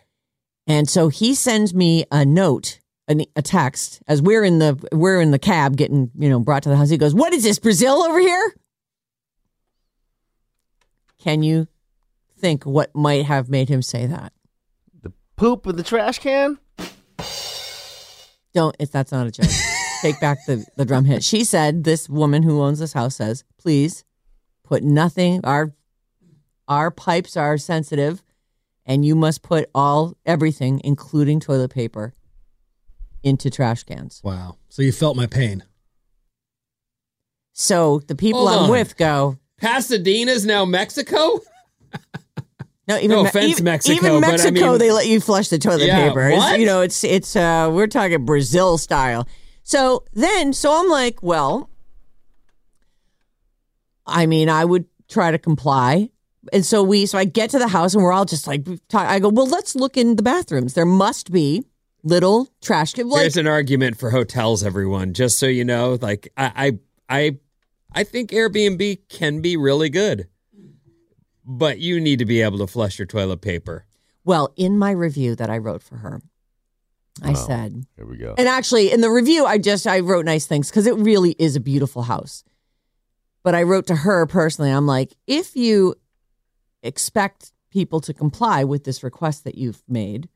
And 0.66 0.88
so 0.88 1.08
he 1.08 1.34
sends 1.34 1.74
me 1.74 2.04
a 2.10 2.24
note, 2.24 2.79
an, 3.10 3.24
a 3.36 3.42
text, 3.42 4.00
as 4.06 4.22
we're 4.22 4.44
in 4.44 4.60
the 4.60 4.78
we're 4.92 5.20
in 5.20 5.32
the 5.32 5.38
cab 5.38 5.76
getting 5.76 6.10
you 6.18 6.28
know 6.28 6.38
brought 6.40 6.62
to 6.62 6.68
the 6.68 6.76
house. 6.76 6.88
He 6.88 6.96
goes, 6.96 7.14
"What 7.14 7.34
is 7.34 7.42
this 7.42 7.58
Brazil 7.58 8.02
over 8.02 8.18
here?" 8.18 8.54
Can 11.18 11.42
you 11.42 11.68
think 12.38 12.64
what 12.64 12.94
might 12.94 13.26
have 13.26 13.50
made 13.50 13.68
him 13.68 13.82
say 13.82 14.06
that? 14.06 14.32
The 15.02 15.12
poop 15.36 15.66
in 15.66 15.76
the 15.76 15.82
trash 15.82 16.18
can? 16.20 16.58
Don't. 18.54 18.74
If 18.78 18.90
that's 18.90 19.12
not 19.12 19.26
a 19.26 19.30
joke, 19.30 19.50
take 20.02 20.18
back 20.20 20.38
the 20.46 20.64
the 20.76 20.84
drum 20.84 21.04
hit. 21.04 21.24
She 21.24 21.44
said, 21.44 21.84
"This 21.84 22.08
woman 22.08 22.44
who 22.44 22.62
owns 22.62 22.78
this 22.78 22.92
house 22.92 23.16
says, 23.16 23.44
please 23.58 24.04
put 24.62 24.84
nothing. 24.84 25.40
Our 25.44 25.74
our 26.68 26.92
pipes 26.92 27.36
are 27.36 27.58
sensitive, 27.58 28.22
and 28.86 29.04
you 29.04 29.16
must 29.16 29.42
put 29.42 29.68
all 29.74 30.16
everything, 30.24 30.80
including 30.84 31.40
toilet 31.40 31.72
paper, 31.72 32.14
into 33.22 33.50
trash 33.50 33.82
cans." 33.84 34.20
Wow. 34.24 34.56
So 34.68 34.82
you 34.82 34.92
felt 34.92 35.16
my 35.16 35.26
pain. 35.26 35.64
So 37.52 38.00
the 38.06 38.14
people 38.14 38.46
Hold 38.46 38.50
I'm 38.58 38.64
on. 38.64 38.70
with 38.70 38.96
go. 38.96 39.38
Pasadena's 39.60 40.46
now 40.46 40.64
Mexico? 40.64 41.40
No, 42.88 42.96
even 42.96 43.10
No 43.10 43.22
Me- 43.22 43.28
offense, 43.28 43.50
even, 43.52 43.64
Mexico, 43.66 43.94
Even 43.94 44.20
but 44.20 44.28
I 44.28 44.30
Mexico, 44.32 44.70
mean- 44.70 44.78
they 44.78 44.90
let 44.90 45.06
you 45.06 45.20
flush 45.20 45.46
the 45.46 45.58
toilet 45.58 45.86
Yeah, 45.86 46.08
paper. 46.08 46.26
It's- 46.26 46.40
what? 46.40 46.58
you 46.58 46.66
know, 46.66 46.80
it's 46.80 47.04
it's 47.04 47.36
uh 47.36 47.70
we're 47.72 47.86
talking 47.86 48.24
Brazil 48.24 48.78
style. 48.78 49.28
So 49.62 50.02
then, 50.12 50.52
so 50.52 50.72
I'm 50.80 50.88
like, 50.88 51.22
well, 51.22 51.70
I 54.06 54.26
mean, 54.26 54.48
I 54.48 54.64
would 54.64 54.86
try 55.08 55.30
to 55.30 55.38
comply, 55.38 56.10
and 56.52 56.66
so 56.66 56.82
we, 56.82 57.06
so 57.06 57.16
I 57.16 57.24
get 57.26 57.50
to 57.50 57.60
the 57.60 57.68
house, 57.68 57.94
and 57.94 58.02
we're 58.02 58.12
all 58.12 58.24
just 58.24 58.48
like, 58.48 58.64
talk, 58.88 59.06
I 59.08 59.20
go, 59.20 59.28
well, 59.28 59.46
let's 59.46 59.76
look 59.76 59.96
in 59.96 60.16
the 60.16 60.22
bathrooms. 60.24 60.74
There 60.74 60.86
must 60.86 61.30
be 61.30 61.64
little 62.02 62.48
trash 62.62 62.92
can 62.94 63.08
like 63.08 63.20
Here's 63.22 63.36
an 63.36 63.46
argument 63.46 63.98
for 63.98 64.10
hotels, 64.10 64.62
everyone. 64.64 65.12
Just 65.14 65.38
so 65.38 65.46
you 65.46 65.64
know, 65.64 65.98
like 66.00 66.28
I, 66.36 66.78
I, 67.08 67.18
I, 67.18 67.38
I 67.92 68.04
think 68.04 68.30
Airbnb 68.30 69.08
can 69.08 69.40
be 69.40 69.56
really 69.56 69.88
good, 69.90 70.28
but 71.44 71.78
you 71.78 72.00
need 72.00 72.18
to 72.20 72.24
be 72.24 72.40
able 72.42 72.58
to 72.58 72.66
flush 72.66 72.98
your 72.98 73.06
toilet 73.06 73.40
paper. 73.40 73.86
well 74.24 74.52
in 74.56 74.78
my 74.78 74.90
review 74.92 75.34
that 75.36 75.50
I 75.50 75.58
wrote 75.58 75.82
for 75.82 75.96
her. 75.96 76.20
I 77.22 77.30
Wow. 77.32 77.34
said, 77.34 77.86
Here 77.96 78.06
we 78.06 78.16
go. 78.16 78.34
And 78.38 78.48
actually, 78.48 78.92
in 78.92 79.00
the 79.02 79.10
review, 79.10 79.44
I 79.44 79.58
just 79.58 79.86
I 79.86 80.00
wrote 80.00 80.24
nice 80.24 80.46
things 80.46 80.70
because 80.70 80.86
it 80.86 80.94
really 80.96 81.32
is 81.38 81.56
a 81.56 81.60
beautiful 81.60 82.02
house. 82.02 82.44
But 83.42 83.54
I 83.54 83.62
wrote 83.64 83.86
to 83.88 83.96
her 83.96 84.26
personally. 84.26 84.70
I'm 84.70 84.86
like, 84.86 85.14
if 85.26 85.56
you 85.56 85.96
expect 86.82 87.52
people 87.70 88.00
to 88.02 88.14
comply 88.14 88.64
with 88.64 88.84
this 88.84 89.02
request 89.02 89.44
that 89.44 89.56
you've 89.56 89.82
made 89.88 90.28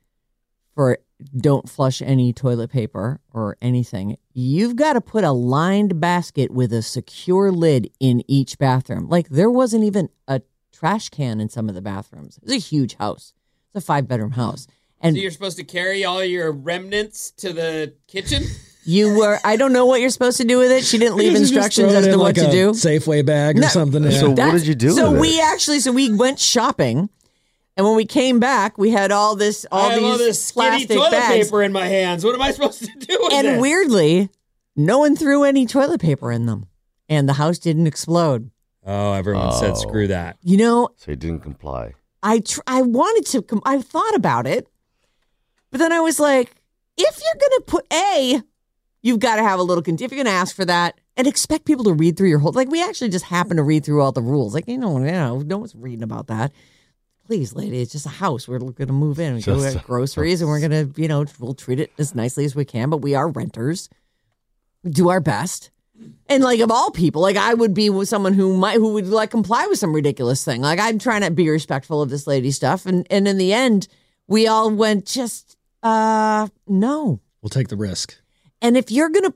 for 0.75 0.99
don't 1.37 1.69
flush 1.69 2.03
any 2.03 2.33
toilet 2.33 2.71
paper 2.71 3.21
or 3.33 3.57
anything, 3.63 4.17
you've 4.33 4.77
got 4.77 4.95
to 4.95 5.01
put 5.01 5.25
a 5.25 5.33
lined 5.33 6.01
basket 6.01 6.51
with 6.51 6.73
a 6.73 6.83
secure 6.83 7.51
lid 7.51 7.91
in 8.01 8.23
each 8.29 8.59
bathroom. 8.59 9.09
Like 9.09 9.29
there 9.29 9.51
wasn't 9.51 9.85
even 9.85 10.09
a 10.29 10.43
trash 10.73 11.09
can 11.09 11.41
in 11.41 11.49
some 11.49 11.69
of 11.69 11.75
the 11.75 11.83
bathrooms. 11.83 12.39
It's 12.43 12.53
a 12.53 12.57
huge 12.57 12.95
house. 12.97 13.33
It's 13.75 13.83
a 13.85 13.87
five 13.87 14.07
bedroom 14.09 14.33
house. 14.33 14.67
And 15.01 15.17
So 15.17 15.23
you're 15.23 15.31
supposed 15.31 15.57
to 15.59 15.65
carry 15.65 16.05
all 16.05 16.25
your 16.25 16.51
remnants 16.53 17.31
to 17.39 17.53
the 17.53 17.95
kitchen? 18.07 18.43
You 18.87 19.17
were. 19.17 19.39
I 19.43 19.57
don't 19.57 19.73
know 19.73 19.87
what 19.87 20.03
you're 20.03 20.11
supposed 20.11 20.37
to 20.37 20.45
do 20.45 20.59
with 20.59 20.71
it. 20.71 20.85
She 20.85 20.99
didn't 20.99 21.17
leave 21.23 21.35
instructions 21.35 21.89
throw 21.91 21.97
it 21.97 22.01
as 22.01 22.07
in 22.07 22.13
to 22.13 22.19
what 22.19 22.25
like 22.25 22.35
to 22.35 22.49
a 22.49 22.53
do. 22.53 22.71
Safeway 22.73 23.25
bag 23.25 23.57
or 23.57 23.63
No. 23.63 23.69
something. 23.69 24.03
Yeah. 24.05 24.11
So 24.11 24.29
what 24.33 24.53
did 24.53 24.67
you 24.67 24.75
do 24.75 24.91
So 24.91 25.11
with 25.13 25.23
we 25.23 25.29
it? 25.39 25.43
actually, 25.43 25.81
so 25.81 25.91
we 25.91 26.13
went 26.13 26.39
shopping, 26.39 27.09
and 27.77 27.87
when 27.87 27.97
we 27.97 28.05
came 28.05 28.39
back, 28.41 28.79
we 28.79 28.91
had 28.91 29.11
all 29.13 29.35
this, 29.37 29.67
all 29.73 29.87
I 29.91 29.93
have 29.95 30.01
these 30.01 30.11
all 30.13 30.19
this 30.19 30.45
skinny 30.45 30.69
plastic 30.87 30.97
toilet 30.97 31.11
bags. 31.11 31.47
paper 31.49 31.63
in 31.63 31.73
my 31.73 31.87
hands. 31.87 32.25
What 32.25 32.35
am 32.35 32.43
I 32.43 32.51
supposed 32.53 32.81
to 32.85 32.87
do 32.99 33.19
with 33.21 33.33
And 33.33 33.47
this? 33.47 33.61
weirdly, 33.61 34.29
no 34.77 34.99
one 35.01 35.17
threw 35.17 35.45
any 35.45 35.67
toilet 35.67 36.01
paper 36.01 36.31
in 36.33 36.47
them, 36.47 36.67
and 37.09 37.29
the 37.29 37.35
house 37.35 37.59
didn't 37.59 37.87
explode. 37.87 38.51
Oh, 38.87 39.13
everyone 39.13 39.53
said 39.53 39.71
Oh. 39.73 39.75
screw 39.75 40.07
that. 40.09 40.37
You 40.43 40.57
know, 40.59 40.89
So 40.97 41.13
he 41.13 41.17
didn't 41.17 41.41
comply. 41.41 41.95
I 42.23 42.41
tr- 42.41 42.61
I 42.67 42.83
wanted 42.83 43.27
to. 43.33 43.43
Com- 43.43 43.63
I 43.65 43.81
thought 43.83 44.15
about 44.15 44.47
it, 44.47 44.67
but 45.71 45.79
then 45.79 45.93
I 45.93 46.01
was 46.01 46.19
like, 46.21 46.55
if 46.97 47.21
you're 47.23 47.41
gonna 47.51 47.61
put 47.67 47.87
a, 47.93 48.43
you've 49.03 49.19
got 49.21 49.37
to 49.37 49.43
have 49.43 49.59
a 49.59 49.63
little. 49.63 49.83
Con- 49.83 49.95
if 50.01 50.13
you're 50.13 50.23
gonna 50.25 50.35
ask 50.35 50.55
for 50.55 50.65
that 50.65 50.99
and 51.17 51.27
expect 51.27 51.65
people 51.67 51.85
to 51.85 51.93
read 51.93 52.17
through 52.17 52.29
your 52.29 52.39
whole, 52.39 52.53
like 52.53 52.71
we 52.71 52.83
actually 52.83 53.09
just 53.11 53.25
happen 53.27 53.57
to 53.57 53.63
read 53.63 53.85
through 53.85 54.01
all 54.03 54.13
the 54.13 54.23
rules. 54.23 54.55
Like 54.55 54.69
you 54.69 54.79
know, 54.79 54.99
you 54.99 55.13
know, 55.13 55.39
no 55.41 55.59
one's 55.59 55.75
reading 55.75 56.03
about 56.03 56.27
that. 56.29 56.53
Please, 57.27 57.55
lady, 57.55 57.81
it's 57.81 57.93
just 57.93 58.07
a 58.07 58.11
house. 58.11 58.47
We're 58.47 58.59
going 58.59 58.87
to 58.87 58.93
move 58.93 59.19
in. 59.19 59.35
We 59.35 59.43
go 59.43 59.59
get 59.59 59.83
groceries, 59.85 60.43
and 60.43 60.51
we're 60.51 60.61
going 60.61 60.93
to, 60.93 61.01
you 61.01 61.09
know, 61.09 61.25
we'll 61.39 61.55
treat 61.55 61.81
it 61.81 61.91
as 61.99 62.15
nicely 62.15 62.45
as 62.45 62.55
we 62.55 62.67
can. 62.67 62.91
But 62.91 62.99
we 62.99 63.15
are 63.15 63.29
renters. 63.29 63.89
We 64.83 64.91
do 64.91 65.09
our 65.09 65.21
best. 65.21 65.71
And 66.29 66.43
like 66.43 66.61
of 66.61 66.71
all 66.71 66.91
people, 66.91 67.23
like 67.23 67.37
I 67.37 67.55
would 67.55 67.73
be 67.73 67.89
with 67.89 68.09
someone 68.09 68.35
who 68.35 68.57
might 68.57 68.77
who 68.77 68.95
would 68.95 69.07
like 69.07 69.31
comply 69.31 69.67
with 69.69 69.79
some 69.79 69.95
ridiculous 69.95 70.45
thing. 70.45 70.61
Like 70.61 70.81
I'm 70.81 70.99
trying 70.99 71.23
to 71.23 71.31
be 71.31 71.49
respectful 71.49 72.03
of 72.03 72.11
this 72.11 72.27
lady 72.27 72.51
stuff, 72.51 72.85
and 72.85 73.07
and 73.11 73.29
in 73.29 73.39
the 73.39 73.53
end, 73.53 73.87
we 74.27 74.47
all 74.49 74.71
went 74.71 75.07
just 75.07 75.57
uh 75.83 76.49
no. 76.67 77.21
We'll 77.43 77.51
take 77.51 77.69
the 77.69 77.77
risk. 77.77 78.19
And 78.61 78.77
if 78.77 78.91
you're 78.91 79.11
gonna 79.11 79.35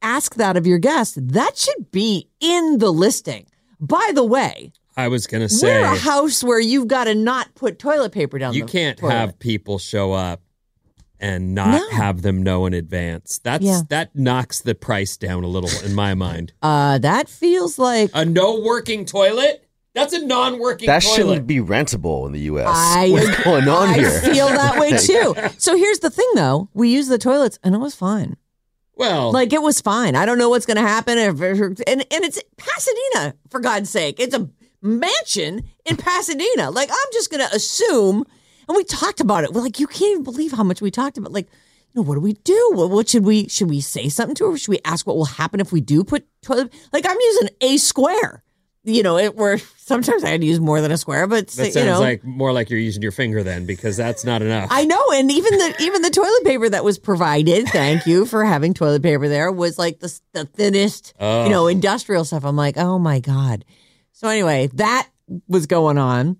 ask 0.00 0.36
that 0.36 0.56
of 0.56 0.66
your 0.66 0.78
guest, 0.78 1.18
that 1.32 1.56
should 1.56 1.90
be 1.90 2.28
in 2.38 2.78
the 2.78 2.92
listing. 2.92 3.46
By 3.80 4.12
the 4.14 4.24
way, 4.24 4.72
I 4.96 5.08
was 5.08 5.26
gonna 5.26 5.48
say 5.48 5.80
we're 5.80 5.92
a 5.92 5.96
house 5.98 6.42
where 6.42 6.60
you've 6.60 6.88
got 6.88 7.04
to 7.04 7.14
not 7.14 7.54
put 7.54 7.78
toilet 7.78 8.12
paper 8.12 8.38
down. 8.38 8.54
you 8.54 8.64
the 8.64 8.72
can't 8.72 8.98
toilet. 8.98 9.12
have 9.12 9.38
people 9.38 9.78
show 9.78 10.12
up 10.12 10.40
and 11.20 11.54
not 11.54 11.80
No. 11.80 11.90
have 11.96 12.22
them 12.22 12.42
know 12.42 12.66
in 12.66 12.72
advance. 12.74 13.38
That's 13.42 13.64
Yeah. 13.64 13.82
that 13.90 14.14
knocks 14.16 14.60
the 14.60 14.74
price 14.74 15.16
down 15.16 15.44
a 15.44 15.48
little 15.48 15.70
in 15.84 15.94
my 15.94 16.14
mind. 16.14 16.52
Uh, 16.62 16.98
that 16.98 17.28
feels 17.28 17.78
like 17.78 18.10
A 18.14 18.24
no 18.24 18.60
working 18.60 19.04
toilet? 19.04 19.62
That's 19.94 20.12
a 20.12 20.24
non-working 20.26 20.86
toilet. 20.86 21.00
That 21.00 21.02
toilet. 21.06 21.16
shouldn't 21.16 21.46
be 21.46 21.56
rentable 21.58 22.26
in 22.26 22.32
the 22.32 22.40
U.S. 22.40 22.66
I, 22.70 23.08
What's 23.12 23.42
going 23.44 23.66
on 23.68 23.88
I 23.88 23.94
here? 23.94 24.08
I 24.08 24.20
feel 24.34 24.48
that 24.48 24.78
way 24.78 24.90
too. 24.98 25.34
So 25.58 25.74
here's 25.76 26.00
the 26.00 26.10
thing, 26.10 26.30
though: 26.34 26.68
we 26.74 26.90
use 26.90 27.08
the 27.08 27.16
toilets, 27.18 27.58
and 27.64 27.74
it 27.74 27.78
was 27.78 27.94
fine. 27.94 28.36
well, 28.94 29.32
Like 29.32 29.54
it 29.54 29.62
was 29.62 29.80
fine. 29.80 30.14
I 30.14 30.26
don't 30.26 30.36
know 30.36 30.50
what's 30.50 30.66
going 30.66 30.76
to 30.76 30.82
happen. 30.82 31.16
If, 31.16 31.40
and 31.40 31.80
and 31.86 32.04
it's 32.10 32.38
Pasadena, 32.58 33.36
for 33.48 33.58
God's 33.60 33.88
sake. 33.88 34.20
It's 34.20 34.34
a 34.34 34.50
mansion 34.86 35.64
in 35.84 35.96
Pasadena. 35.96 36.70
Like 36.70 36.90
I'm 36.90 37.12
just 37.12 37.30
going 37.30 37.46
to 37.46 37.54
assume. 37.54 38.24
And 38.68 38.76
we 38.76 38.84
talked 38.84 39.20
about 39.20 39.44
it. 39.44 39.52
We're 39.52 39.60
like, 39.62 39.78
you 39.78 39.86
can't 39.86 40.10
even 40.12 40.24
believe 40.24 40.52
how 40.52 40.64
much 40.64 40.80
we 40.80 40.90
talked 40.90 41.18
about. 41.18 41.32
Like, 41.32 41.46
you 41.46 42.02
know, 42.02 42.02
what 42.02 42.14
do 42.14 42.20
we 42.20 42.32
do? 42.32 42.72
What, 42.74 42.90
what 42.90 43.08
should 43.08 43.24
we? 43.24 43.48
Should 43.48 43.70
we 43.70 43.80
say 43.80 44.08
something 44.08 44.34
to 44.36 44.50
her? 44.50 44.58
Should 44.58 44.70
we 44.70 44.80
ask 44.84 45.06
what 45.06 45.16
will 45.16 45.24
happen 45.24 45.60
if 45.60 45.72
we 45.72 45.80
do 45.80 46.02
put 46.02 46.26
toilet? 46.42 46.72
Like 46.92 47.06
I'm 47.08 47.16
using 47.20 47.48
a 47.60 47.76
square. 47.76 48.42
You 48.88 49.02
know, 49.02 49.18
it 49.18 49.34
where 49.34 49.58
sometimes 49.78 50.22
I 50.22 50.28
had 50.28 50.42
to 50.42 50.46
use 50.46 50.60
more 50.60 50.80
than 50.80 50.92
a 50.92 50.96
square, 50.96 51.26
but 51.26 51.48
that 51.48 51.66
you 51.66 51.72
sounds 51.72 51.86
know, 51.86 51.98
like 51.98 52.22
more 52.22 52.52
like 52.52 52.70
you're 52.70 52.78
using 52.78 53.02
your 53.02 53.10
finger 53.10 53.42
then, 53.42 53.66
because 53.66 53.96
that's 53.96 54.24
not 54.24 54.42
enough. 54.42 54.68
I 54.70 54.84
know, 54.84 55.10
and 55.12 55.28
even 55.28 55.58
the 55.58 55.74
even 55.80 56.02
the 56.02 56.10
toilet 56.10 56.44
paper 56.44 56.68
that 56.68 56.84
was 56.84 56.96
provided, 56.96 57.66
thank 57.68 58.06
you 58.06 58.26
for 58.26 58.44
having 58.44 58.74
toilet 58.74 59.02
paper 59.02 59.26
there, 59.26 59.50
was 59.50 59.76
like 59.76 59.98
the 59.98 60.20
the 60.34 60.44
thinnest, 60.44 61.14
you 61.20 61.48
know, 61.48 61.66
industrial 61.66 62.24
stuff. 62.24 62.44
I'm 62.44 62.54
like, 62.54 62.76
oh 62.76 62.98
my 63.00 63.18
god. 63.18 63.64
So 64.16 64.28
anyway, 64.28 64.68
that 64.74 65.08
was 65.46 65.66
going 65.66 65.98
on, 65.98 66.38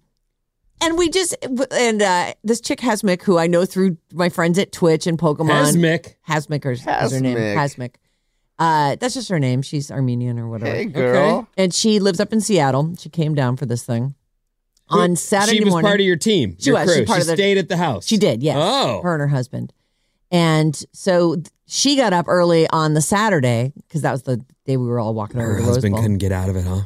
and 0.80 0.96
we 0.96 1.10
just 1.10 1.36
and 1.72 2.00
uh, 2.00 2.32
this 2.42 2.62
chick 2.62 2.78
Hasmick, 2.80 3.20
who 3.20 3.36
I 3.36 3.48
know 3.48 3.66
through 3.66 3.98
my 4.14 4.30
friends 4.30 4.58
at 4.58 4.72
Twitch 4.72 5.06
and 5.06 5.18
Pokemon, 5.18 5.50
Hasmick. 5.74 6.14
Hasmick 6.26 6.64
or 6.64 6.70
is 6.70 6.82
her 6.82 7.20
name 7.20 7.36
Hasmick. 7.36 7.54
Hasmick. 7.54 7.94
Uh, 8.58 8.96
that's 8.98 9.12
just 9.12 9.28
her 9.28 9.38
name. 9.38 9.60
She's 9.60 9.90
Armenian 9.90 10.38
or 10.38 10.48
whatever. 10.48 10.74
Hey, 10.74 10.86
girl. 10.86 11.46
And 11.58 11.74
she 11.74 12.00
lives 12.00 12.18
up 12.18 12.32
in 12.32 12.40
Seattle. 12.40 12.94
She 12.98 13.10
came 13.10 13.34
down 13.34 13.58
for 13.58 13.66
this 13.66 13.82
thing 13.84 14.14
on 14.88 15.14
Saturday 15.16 15.58
she 15.58 15.64
was 15.64 15.72
morning. 15.72 15.86
part 15.86 16.00
of 16.00 16.06
your 16.06 16.16
team. 16.16 16.56
She 16.58 16.70
your 16.70 16.76
was. 16.80 16.88
She 16.90 17.00
crew. 17.00 17.04
part 17.04 17.18
she 17.18 17.20
of 17.22 17.26
the- 17.26 17.36
stayed 17.36 17.58
at 17.58 17.68
the 17.68 17.76
house. 17.76 18.06
She 18.06 18.16
did, 18.16 18.42
yes. 18.42 18.56
Oh. 18.58 19.02
Her 19.02 19.12
and 19.12 19.20
her 19.20 19.28
husband. 19.28 19.74
And 20.30 20.82
so 20.92 21.36
she 21.66 21.96
got 21.96 22.14
up 22.14 22.24
early 22.26 22.66
on 22.70 22.94
the 22.94 23.02
Saturday 23.02 23.74
because 23.86 24.00
that 24.00 24.12
was 24.12 24.22
the 24.22 24.38
day 24.64 24.78
we 24.78 24.86
were 24.86 24.98
all 24.98 25.12
walking 25.12 25.38
over 25.40 25.50
Her 25.50 25.56
to 25.56 25.60
the 25.62 25.66
Rose 25.66 25.76
husband 25.76 25.92
Bowl. 25.92 26.00
couldn't 26.02 26.18
get 26.18 26.32
out 26.32 26.48
of 26.48 26.56
it, 26.56 26.64
huh? 26.64 26.80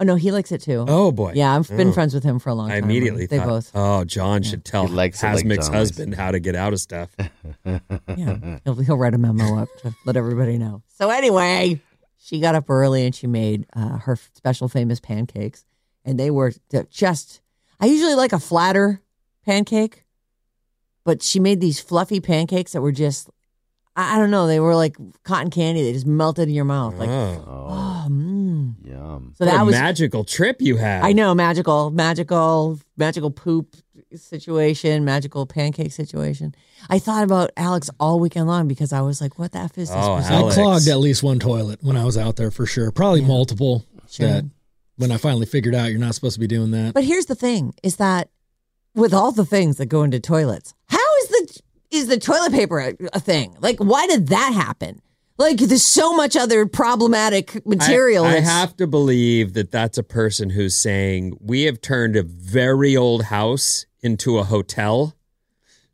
Oh 0.00 0.04
no, 0.04 0.14
he 0.14 0.30
likes 0.30 0.52
it 0.52 0.60
too. 0.60 0.84
Oh 0.86 1.10
boy. 1.10 1.32
yeah, 1.34 1.56
I've 1.56 1.68
been 1.68 1.88
Oh. 1.88 1.92
friends 1.92 2.14
with 2.14 2.22
him 2.22 2.38
for 2.38 2.50
a 2.50 2.54
long 2.54 2.68
time. 2.68 2.76
I 2.76 2.78
immediately 2.78 3.26
They 3.26 3.38
thought, 3.38 3.48
both. 3.48 3.70
oh, 3.74 4.04
John 4.04 4.42
should 4.42 4.64
tell 4.64 4.86
He 4.86 4.92
likes 4.92 5.22
it 5.24 5.26
like 5.26 5.64
husband 5.66 6.14
how 6.14 6.30
to 6.30 6.38
get 6.38 6.54
out 6.54 6.72
of 6.72 6.80
stuff. 6.80 7.10
Yeah, 7.64 8.58
he'll, 8.64 8.74
he'll 8.76 8.96
write 8.96 9.14
a 9.14 9.18
memo 9.18 9.58
up 9.58 9.68
to 9.82 9.94
let 10.04 10.16
everybody 10.16 10.56
know. 10.58 10.82
So 10.88 11.10
anyway, 11.10 11.80
she 12.16 12.40
got 12.40 12.54
up 12.54 12.68
early 12.70 13.04
and 13.04 13.14
she 13.14 13.26
made 13.26 13.66
uh, 13.74 13.98
her 13.98 14.16
special 14.34 14.68
famous 14.68 15.00
pancakes, 15.00 15.64
and 16.04 16.18
they 16.18 16.30
were 16.30 16.52
just. 16.90 17.40
I 17.80 17.86
usually 17.86 18.14
like 18.14 18.32
a 18.32 18.38
flatter 18.40 19.02
pancake, 19.44 20.04
but 21.04 21.22
she 21.22 21.38
made 21.40 21.60
these 21.60 21.80
fluffy 21.80 22.20
pancakes 22.20 22.72
that 22.72 22.80
were 22.82 22.92
just. 22.92 23.30
I, 23.96 24.16
I 24.16 24.18
don't 24.18 24.30
know. 24.30 24.46
They 24.46 24.60
were 24.60 24.74
like 24.74 24.96
cotton 25.24 25.50
candy. 25.50 25.82
They 25.82 25.92
just 25.92 26.06
melted 26.06 26.48
in 26.48 26.54
your 26.54 26.64
mouth. 26.64 26.94
Like, 26.96 27.08
oh. 27.10 27.44
oh, 27.46 28.06
mm. 28.08 28.27
Yum. 28.84 29.34
so 29.36 29.44
What 29.44 29.52
that 29.52 29.60
a 29.62 29.64
was. 29.64 29.74
magical 29.74 30.24
trip 30.24 30.60
you 30.60 30.76
had. 30.76 31.02
I 31.02 31.12
know 31.12 31.34
magical, 31.34 31.90
magical, 31.90 32.78
magical 32.96 33.30
poop 33.30 33.76
situation, 34.14 35.04
magical 35.04 35.46
pancake 35.46 35.92
situation. 35.92 36.54
I 36.88 36.98
thought 36.98 37.24
about 37.24 37.50
Alex 37.56 37.90
all 38.00 38.20
weekend 38.20 38.46
long 38.46 38.68
because 38.68 38.92
I 38.92 39.00
was 39.02 39.20
like, 39.20 39.38
"What 39.38 39.52
the 39.52 39.58
f 39.58 39.76
is 39.78 39.88
this?" 39.88 39.96
Oh, 39.96 40.14
I 40.14 40.22
Alex. 40.22 40.54
clogged 40.56 40.88
at 40.88 40.98
least 40.98 41.22
one 41.22 41.38
toilet 41.38 41.80
when 41.82 41.96
I 41.96 42.04
was 42.04 42.16
out 42.16 42.36
there 42.36 42.50
for 42.50 42.66
sure. 42.66 42.90
Probably 42.90 43.20
multiple. 43.20 43.84
Sure. 44.10 44.26
That 44.26 44.44
when 44.96 45.12
I 45.12 45.16
finally 45.16 45.46
figured 45.46 45.74
out 45.74 45.90
you're 45.90 45.98
not 46.00 46.14
supposed 46.14 46.34
to 46.34 46.40
be 46.40 46.46
doing 46.46 46.70
that. 46.72 46.94
But 46.94 47.04
here's 47.04 47.26
the 47.26 47.34
thing: 47.34 47.74
is 47.82 47.96
that 47.96 48.30
with 48.94 49.12
all 49.12 49.32
the 49.32 49.44
things 49.44 49.76
that 49.76 49.86
go 49.86 50.02
into 50.02 50.18
toilets, 50.20 50.74
how 50.88 50.98
is 51.22 51.28
the 51.28 51.60
is 51.90 52.06
the 52.08 52.18
toilet 52.18 52.52
paper 52.52 52.78
a, 52.80 52.94
a 53.12 53.20
thing? 53.20 53.56
Like, 53.60 53.78
why 53.78 54.06
did 54.06 54.28
that 54.28 54.52
happen? 54.54 55.00
Like, 55.38 55.58
there's 55.58 55.84
so 55.84 56.14
much 56.16 56.36
other 56.36 56.66
problematic 56.66 57.64
material. 57.64 58.24
I, 58.24 58.36
I 58.36 58.40
have 58.40 58.76
to 58.78 58.86
believe 58.88 59.52
that 59.54 59.70
that's 59.70 59.96
a 59.96 60.02
person 60.02 60.50
who's 60.50 60.76
saying 60.76 61.36
we 61.40 61.62
have 61.62 61.80
turned 61.80 62.16
a 62.16 62.24
very 62.24 62.96
old 62.96 63.24
house 63.24 63.86
into 64.02 64.38
a 64.38 64.44
hotel, 64.44 65.14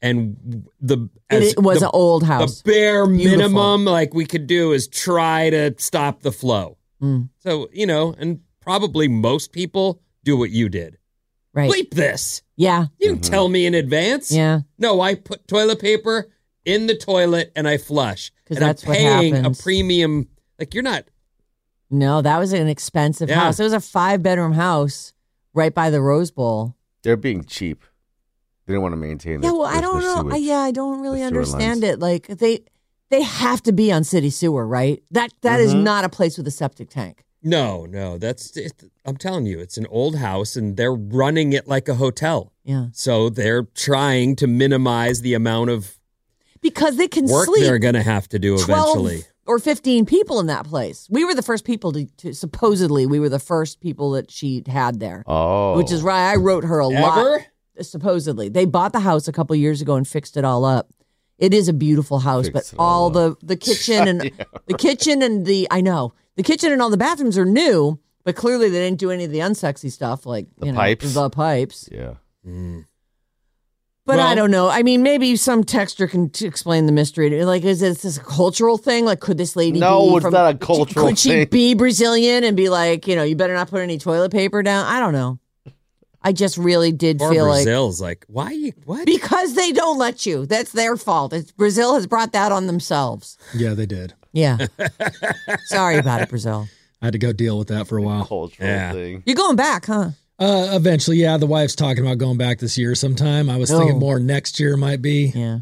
and 0.00 0.66
the 0.80 1.08
as 1.30 1.52
it 1.52 1.62
was 1.62 1.80
the, 1.80 1.86
an 1.86 1.90
old 1.94 2.24
house. 2.24 2.62
The 2.62 2.70
bare 2.72 3.06
Beautiful. 3.06 3.38
minimum 3.38 3.84
like 3.84 4.14
we 4.14 4.24
could 4.26 4.46
do 4.46 4.72
is 4.72 4.88
try 4.88 5.50
to 5.50 5.74
stop 5.78 6.22
the 6.22 6.32
flow. 6.32 6.78
Mm. 7.02 7.28
So 7.40 7.68
you 7.72 7.86
know, 7.86 8.14
and 8.18 8.40
probably 8.60 9.08
most 9.08 9.52
people 9.52 10.00
do 10.24 10.36
what 10.38 10.50
you 10.50 10.68
did. 10.70 10.96
right? 11.52 11.70
Bleep 11.70 11.90
this. 11.90 12.42
Yeah, 12.56 12.86
You 12.98 13.10
didn't 13.10 13.24
tell 13.24 13.48
me 13.48 13.66
in 13.66 13.74
advance. 13.74 14.30
yeah. 14.32 14.60
No, 14.78 15.00
I 15.00 15.16
put 15.16 15.46
toilet 15.48 15.80
paper 15.80 16.30
in 16.64 16.86
the 16.86 16.96
toilet 16.96 17.52
and 17.56 17.66
I 17.68 17.76
flush. 17.78 18.30
'Cause 18.46 18.58
that's 18.58 18.82
I'm 18.84 18.88
what 18.88 18.96
paying 18.98 19.34
happens. 19.34 19.58
a 19.58 19.62
premium. 19.62 20.28
Like 20.58 20.74
you're 20.74 20.82
not. 20.82 21.04
No, 21.90 22.22
that 22.22 22.38
was 22.38 22.52
an 22.52 22.68
expensive 22.68 23.28
Yeah. 23.28 23.36
house. 23.40 23.60
It 23.60 23.64
was 23.64 23.72
a 23.72 23.80
five 23.80 24.22
bedroom 24.22 24.52
house 24.52 25.12
right 25.52 25.72
by 25.74 25.90
the 25.90 26.00
Rose 26.00 26.30
Bowl. 26.30 26.74
They're 27.02 27.16
being 27.16 27.44
cheap. 27.44 27.84
They 28.66 28.72
don't 28.74 28.82
want 28.82 28.92
to 28.92 28.96
maintain. 28.96 29.42
Yeah, 29.42 29.50
the- 29.50 29.54
well, 29.58 29.66
I 29.66 29.80
don't 29.80 29.96
the 30.00 30.06
know. 30.06 30.16
I, 30.16 30.20
sewage. 30.38 30.42
yeah, 30.42 30.58
I 30.60 30.70
don't 30.70 31.00
really 31.00 31.22
understand 31.22 31.82
lines. 31.82 31.94
it. 31.94 32.00
Like 32.00 32.26
they 32.26 32.60
they 33.10 33.22
have 33.22 33.62
to 33.64 33.72
be 33.72 33.92
on 33.92 34.02
city 34.04 34.30
sewer, 34.30 34.66
right? 34.66 35.02
That 35.10 35.30
that 35.42 35.60
is 35.60 35.74
Mhm. 35.74 35.82
not 35.82 36.04
a 36.04 36.08
place 36.08 36.36
with 36.38 36.46
a 36.48 36.50
septic 36.50 36.88
tank. 36.90 37.24
No, 37.42 37.84
no. 37.84 38.16
That's. 38.16 38.56
It, 38.56 38.72
I'm 39.04 39.18
telling 39.18 39.44
you, 39.44 39.60
it's 39.60 39.76
an 39.76 39.86
old 39.90 40.16
house, 40.16 40.56
and 40.56 40.78
they're 40.78 40.94
running 40.94 41.52
it 41.52 41.68
like 41.68 41.88
a 41.88 41.94
hotel. 41.96 42.52
Yeah, 42.64 42.86
So 42.92 43.28
they're 43.28 43.64
trying 43.74 44.34
to 44.36 44.46
minimize 44.46 45.20
the 45.20 45.34
amount 45.34 45.68
of 45.68 45.98
because 46.64 46.96
they 46.96 47.06
can 47.06 47.26
work 47.26 47.46
sleep 47.46 47.62
they're 47.62 47.78
going 47.78 47.94
to 47.94 48.02
have 48.02 48.26
to 48.30 48.38
do 48.40 48.58
12 48.58 48.68
eventually. 48.96 49.22
or 49.46 49.60
15 49.60 50.04
people 50.06 50.40
in 50.40 50.46
that 50.48 50.64
place. 50.66 51.06
We 51.08 51.24
were 51.24 51.34
the 51.34 51.42
first 51.42 51.64
people 51.64 51.92
to, 51.92 52.06
to 52.16 52.34
supposedly 52.34 53.06
we 53.06 53.20
were 53.20 53.28
the 53.28 53.38
first 53.38 53.80
people 53.80 54.10
that 54.12 54.30
she 54.32 54.64
had 54.66 54.98
there. 54.98 55.22
Oh, 55.28 55.76
Which 55.76 55.92
is 55.92 56.02
why 56.02 56.32
I 56.32 56.36
wrote 56.36 56.64
her 56.64 56.80
a 56.80 56.88
lot. 56.88 57.42
Supposedly, 57.80 58.48
they 58.48 58.64
bought 58.64 58.92
the 58.92 59.00
house 59.00 59.26
a 59.28 59.32
couple 59.32 59.54
years 59.56 59.80
ago 59.82 59.94
and 59.96 60.06
fixed 60.06 60.36
it 60.36 60.44
all 60.44 60.64
up. 60.64 60.88
It 61.38 61.52
is 61.52 61.68
a 61.68 61.72
beautiful 61.72 62.20
house, 62.20 62.48
Fixed 62.48 62.72
but 62.72 62.76
it 62.76 62.78
all 62.78 63.02
all 63.04 63.10
the 63.10 63.36
the 63.42 63.56
kitchen 63.56 64.06
and 64.06 64.20
the 64.66 64.74
kitchen 64.78 65.22
and 65.22 65.44
the 65.44 65.66
I 65.70 65.80
know 65.80 66.14
the 66.36 66.44
kitchen 66.44 66.72
and 66.72 66.80
all 66.80 66.90
the 66.90 66.96
bathrooms 66.96 67.36
are 67.36 67.44
new, 67.44 67.98
but 68.22 68.36
clearly 68.36 68.68
they 68.70 68.78
didn't 68.78 69.00
do 69.00 69.10
any 69.10 69.24
of 69.24 69.32
the 69.32 69.40
unsexy 69.40 69.90
stuff 69.90 70.24
like 70.24 70.46
The 70.58 70.66
you 70.66 70.72
know 70.72 70.78
pipes? 70.78 71.12
the 71.14 71.30
pipes. 71.30 71.88
yeah. 71.90 72.14
Mm. 72.46 72.84
But 74.06 74.18
I 74.20 74.34
don't 74.34 74.50
know. 74.50 74.68
I 74.68 74.82
mean, 74.82 75.02
maybe 75.02 75.34
some 75.36 75.64
texture 75.64 76.06
can 76.06 76.28
t- 76.28 76.46
explain 76.46 76.84
the 76.84 76.92
mystery. 76.92 77.42
Like, 77.44 77.64
is 77.64 77.80
this, 77.80 78.02
this 78.02 78.18
a 78.18 78.20
cultural 78.20 78.76
thing? 78.76 79.06
Like, 79.06 79.20
could 79.20 79.38
this 79.38 79.56
lady 79.56 79.80
No, 79.80 80.10
be 80.10 80.16
it's 80.16 80.22
from, 80.24 80.34
not 80.34 80.54
a 80.54 80.58
cultural 80.58 81.06
Could 81.08 81.18
she 81.18 81.30
thing. 81.30 81.48
be 81.48 81.74
Brazilian 81.74 82.44
and 82.44 82.54
be 82.54 82.68
like, 82.68 83.06
you 83.06 83.16
know, 83.16 83.22
you 83.22 83.34
better 83.34 83.54
not 83.54 83.70
put 83.70 83.80
any 83.80 83.96
toilet 83.96 84.30
paper 84.30 84.62
down? 84.62 84.84
I 84.84 85.00
don't 85.00 85.14
know. 85.14 85.38
I 86.20 86.32
just 86.32 86.58
really 86.58 86.92
did 86.92 87.18
Poor 87.18 87.32
feel 87.32 87.44
like 87.46 87.64
Brazil's 87.64 88.00
like, 88.00 88.24
why 88.28 88.50
you 88.50 88.72
what? 88.84 89.04
because 89.06 89.54
they 89.54 89.72
don't 89.72 89.98
let 89.98 90.24
you. 90.26 90.44
That's 90.46 90.72
their 90.72 90.96
fault. 90.96 91.32
It's, 91.32 91.52
Brazil 91.52 91.94
has 91.94 92.06
brought 92.06 92.32
that 92.32 92.52
on 92.52 92.66
themselves. 92.66 93.36
Yeah, 93.54 93.72
they 93.74 93.86
did. 93.86 94.12
Yeah. 94.32 94.58
Sorry 95.66 95.96
about 95.98 96.20
it, 96.22 96.28
Brazil. 96.28 96.66
I 97.02 97.06
had 97.06 97.12
to 97.12 97.18
go 97.18 97.32
deal 97.32 97.58
with 97.58 97.68
that 97.68 97.86
for 97.88 97.98
a 97.98 98.02
while. 98.02 98.24
Cultural 98.26 98.68
Yeah. 98.68 98.92
thing. 98.92 99.22
You're 99.26 99.36
going 99.36 99.56
back, 99.56 99.86
huh? 99.86 100.10
Uh, 100.38 100.70
eventually, 100.72 101.18
yeah, 101.18 101.36
the 101.36 101.46
wife's 101.46 101.74
talking 101.76 102.04
about 102.04 102.18
going 102.18 102.36
back 102.36 102.58
this 102.58 102.76
year 102.76 102.94
sometime. 102.94 103.48
I 103.48 103.56
was 103.56 103.70
thinking 103.70 103.96
Oh. 103.96 104.00
more 104.00 104.18
next 104.18 104.58
year 104.58 104.76
might 104.76 105.00
be 105.00 105.32
Yeah. 105.34 105.60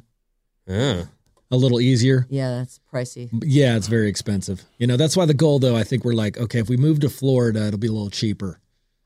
Oh. 0.68 1.08
a 1.50 1.56
little 1.56 1.80
easier. 1.80 2.26
Yeah, 2.30 2.58
that's 2.58 2.80
pricey. 2.92 3.28
Yeah, 3.44 3.76
it's 3.76 3.86
very 3.88 4.08
expensive. 4.08 4.64
You 4.78 4.86
know, 4.86 4.96
that's 4.96 5.16
why 5.16 5.26
the 5.26 5.34
goal, 5.34 5.58
though, 5.58 5.76
I 5.76 5.84
think 5.84 6.04
we're 6.04 6.14
like, 6.14 6.38
okay, 6.38 6.58
if 6.58 6.68
we 6.70 6.78
move 6.78 7.00
to 7.00 7.10
Florida, 7.10 7.66
it'll 7.66 7.78
be 7.78 7.88
a 7.88 7.92
little 7.92 8.08
cheaper. 8.10 8.60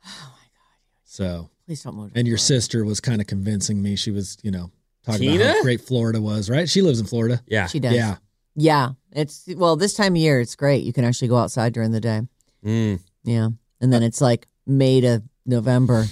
Oh 0.04 0.08
my 0.32 0.44
god! 0.44 1.02
So, 1.04 1.50
Please 1.66 1.82
don't 1.82 1.96
move. 1.96 2.12
to 2.12 2.18
and 2.18 2.28
your 2.28 2.38
Florida. 2.38 2.60
sister 2.62 2.84
was 2.84 3.00
kind 3.00 3.20
of 3.20 3.26
convincing 3.26 3.82
me. 3.82 3.96
She 3.96 4.12
was, 4.12 4.38
you 4.42 4.52
know, 4.52 4.70
talking 5.04 5.28
about 5.30 5.38
Tina? 5.38 5.52
how 5.54 5.62
great 5.62 5.80
Florida 5.80 6.20
was. 6.20 6.48
Right? 6.48 6.68
She 6.68 6.80
lives 6.82 7.00
in 7.00 7.06
Florida. 7.06 7.42
Yeah. 7.48 7.66
She 7.66 7.80
does. 7.80 7.94
Yeah. 7.94 8.16
Yeah. 8.54 8.90
It's 9.12 9.44
well, 9.56 9.74
this 9.74 9.94
time 9.94 10.12
of 10.14 10.18
year 10.18 10.40
it's 10.40 10.54
great. 10.54 10.84
You 10.84 10.92
can 10.92 11.04
actually 11.04 11.28
go 11.28 11.36
outside 11.38 11.72
during 11.72 11.90
the 11.90 12.00
day. 12.00 12.22
Mm. 12.64 13.00
Yeah. 13.24 13.48
And 13.80 13.92
then 13.92 14.02
it's 14.04 14.20
like 14.20 14.46
made 14.66 15.00
to 15.02 15.22
November. 15.46 16.06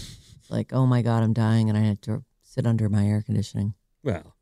Like, 0.50 0.72
oh 0.72 0.86
my 0.86 1.02
God, 1.02 1.22
I'm 1.22 1.32
dying 1.32 1.68
and 1.68 1.76
I 1.78 1.82
had 1.82 2.02
to 2.02 2.22
sit 2.42 2.66
under 2.66 2.88
my 2.88 3.06
air 3.06 3.22
conditioning. 3.22 3.74
Well, 4.02 4.34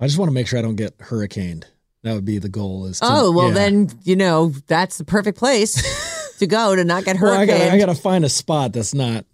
I 0.00 0.06
just 0.06 0.18
want 0.18 0.30
to 0.30 0.34
make 0.34 0.46
sure 0.46 0.58
I 0.58 0.62
don't 0.62 0.76
get 0.76 0.94
hurricaned. 1.00 1.66
That 2.02 2.14
would 2.14 2.24
be 2.24 2.38
the 2.38 2.48
goal. 2.48 2.86
Is 2.86 3.00
to, 3.00 3.06
oh, 3.08 3.30
well 3.32 3.48
yeah. 3.48 3.54
then, 3.54 3.90
you 4.04 4.16
know, 4.16 4.48
that's 4.66 4.96
the 4.98 5.04
perfect 5.04 5.38
place 5.38 6.36
to 6.38 6.46
go 6.46 6.74
to 6.74 6.82
not 6.84 7.04
get 7.04 7.16
Well, 7.20 7.32
I 7.32 7.36
hurricaned. 7.44 7.58
gotta, 7.60 7.72
I 7.72 7.78
gotta 7.78 7.94
find 7.94 8.24
a 8.24 8.28
spot 8.30 8.72
that's 8.72 8.94
not 8.94 9.26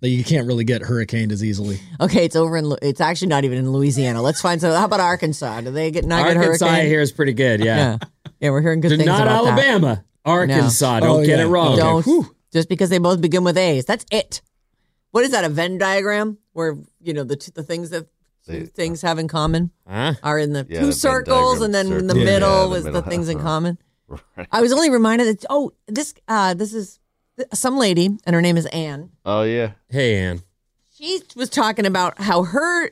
that 0.00 0.08
you 0.08 0.24
can't 0.24 0.46
really 0.46 0.64
get 0.64 0.80
hurricaned 0.82 1.32
as 1.32 1.44
easily. 1.44 1.78
okay, 2.00 2.24
it's 2.24 2.36
over 2.36 2.56
in 2.56 2.64
Lu- 2.66 2.78
it's 2.82 3.00
actually 3.02 3.28
not 3.28 3.44
even 3.44 3.58
in 3.58 3.70
Louisiana. 3.72 4.22
Let's 4.22 4.40
find 4.40 4.60
some 4.60 4.72
how 4.72 4.86
about 4.86 5.00
Arkansas? 5.00 5.60
Do 5.60 5.70
they 5.70 5.90
get 5.90 6.04
not 6.06 6.26
get 6.26 6.36
Arkansas 6.38 6.66
hurricaned? 6.66 6.88
here 6.88 7.00
is 7.00 7.12
pretty 7.12 7.34
good. 7.34 7.60
Yeah. 7.60 7.76
Yeah. 7.76 7.98
Yeah, 8.40 8.50
we're 8.50 8.62
hearing 8.62 8.80
good 8.80 8.90
They're 8.90 8.98
things 8.98 9.06
not 9.08 9.22
about 9.26 9.44
that. 9.44 9.58
Alabama. 9.66 10.04
Arkansas. 10.24 11.00
Don't 11.00 11.20
Oh, 11.20 11.24
get 11.24 11.38
yeah. 11.38 11.44
it 11.44 11.48
wrong. 11.48 11.72
Okay. 11.74 11.80
Don't 11.82 12.04
Whew. 12.04 12.34
Just 12.54 12.70
because 12.70 12.88
they 12.88 12.96
both 12.98 13.20
begin 13.20 13.44
with 13.44 13.58
A's. 13.58 13.84
That's 13.84 14.06
it. 14.10 14.40
What 15.10 15.24
is 15.24 15.32
that? 15.32 15.44
A 15.44 15.48
Venn 15.50 15.76
diagram 15.76 16.38
where 16.54 16.78
you 17.02 17.12
know 17.12 17.24
the 17.24 17.36
t- 17.36 17.52
the 17.54 17.62
things 17.62 17.90
that 17.90 18.06
They- 18.46 18.64
things 18.64 19.02
have 19.02 19.18
in 19.18 19.28
common 19.28 19.70
Huh? 19.86 20.14
are 20.22 20.38
in 20.38 20.52
the 20.54 20.66
Yeah, 20.70 20.80
two 20.80 20.86
Venn 20.86 20.92
circles, 20.92 21.60
and 21.60 21.74
then 21.74 21.92
in 21.92 22.06
the. 22.06 22.16
Yeah, 22.18 22.24
middle 22.24 22.62
the 22.62 22.68
was 22.70 22.84
the 22.84 23.02
things 23.02 23.28
in 23.28 23.38
common. 23.40 23.76
Right. 24.08 24.46
I 24.52 24.60
was 24.62 24.72
only 24.72 24.90
reminded 24.90 25.26
that 25.28 25.44
oh 25.50 25.72
this 25.86 26.14
uh 26.28 26.54
this 26.54 26.72
is 26.74 26.98
some 27.52 27.76
lady 27.78 28.06
and 28.24 28.34
her 28.34 28.40
name 28.42 28.56
is 28.56 28.66
Anne. 28.66 29.10
Oh 29.24 29.42
yeah. 29.42 29.72
Hey, 29.88 30.16
Anne. 30.16 30.40
She 30.96 31.20
was 31.36 31.50
talking 31.50 31.86
about 31.86 32.20
how 32.20 32.44
her 32.44 32.90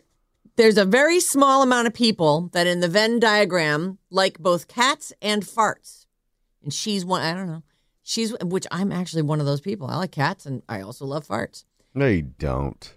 there's 0.56 0.76
a 0.78 0.84
very 0.84 1.18
small 1.20 1.62
amount 1.62 1.86
of 1.86 1.94
people 1.94 2.50
that 2.52 2.66
in 2.66 2.80
the 2.80 2.88
Venn 2.88 3.18
diagram 3.20 3.98
like 4.10 4.38
both 4.38 4.68
cats 4.68 5.12
and 5.22 5.42
farts, 5.44 6.06
and 6.62 6.72
she's 6.74 7.04
one. 7.04 7.22
I 7.22 7.32
don't 7.34 7.46
know. 7.46 7.62
She's 8.02 8.34
which 8.42 8.66
I'm 8.70 8.92
actually 8.92 9.22
one 9.22 9.40
of 9.40 9.46
those 9.46 9.60
people. 9.60 9.86
I 9.86 9.96
like 9.96 10.12
cats 10.12 10.46
and 10.46 10.62
I 10.68 10.80
also 10.80 11.04
love 11.06 11.26
farts. 11.26 11.64
No, 11.94 12.06
you 12.06 12.22
don't. 12.22 12.96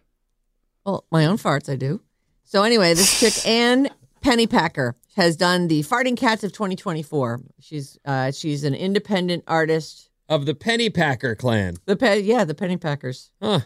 Well, 0.85 1.05
my 1.11 1.25
own 1.25 1.37
farts, 1.37 1.71
I 1.71 1.75
do. 1.75 2.01
So 2.43 2.63
anyway, 2.63 2.93
this 2.93 3.19
chick 3.19 3.47
Anne 3.47 3.89
Pennypacker 4.21 4.93
has 5.15 5.35
done 5.35 5.67
the 5.67 5.81
Farting 5.81 6.17
Cats 6.17 6.43
of 6.43 6.51
2024. 6.51 7.41
She's 7.59 7.97
uh, 8.05 8.31
she's 8.31 8.63
an 8.63 8.73
independent 8.73 9.43
artist. 9.47 10.09
Of 10.27 10.45
the 10.45 10.53
Pennypacker 10.55 11.37
clan. 11.37 11.77
The 11.85 11.95
pe- 11.95 12.21
yeah, 12.21 12.45
the 12.45 12.55
Pennypackers. 12.55 13.29
Huh. 13.41 13.59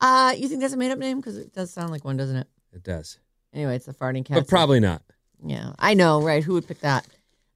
Uh, 0.00 0.34
you 0.36 0.48
think 0.48 0.60
that's 0.60 0.72
a 0.72 0.76
made 0.76 0.90
up 0.90 0.98
name? 0.98 1.18
Because 1.18 1.38
it 1.38 1.52
does 1.52 1.72
sound 1.72 1.90
like 1.90 2.04
one, 2.04 2.16
doesn't 2.16 2.36
it? 2.36 2.46
It 2.72 2.82
does. 2.82 3.18
Anyway, 3.52 3.76
it's 3.76 3.86
the 3.86 3.94
Farting 3.94 4.24
Cats. 4.24 4.40
But 4.40 4.48
probably 4.48 4.80
not. 4.80 5.02
Yeah, 5.44 5.72
I 5.78 5.94
know, 5.94 6.22
right? 6.22 6.42
Who 6.42 6.54
would 6.54 6.66
pick 6.66 6.80
that? 6.80 7.06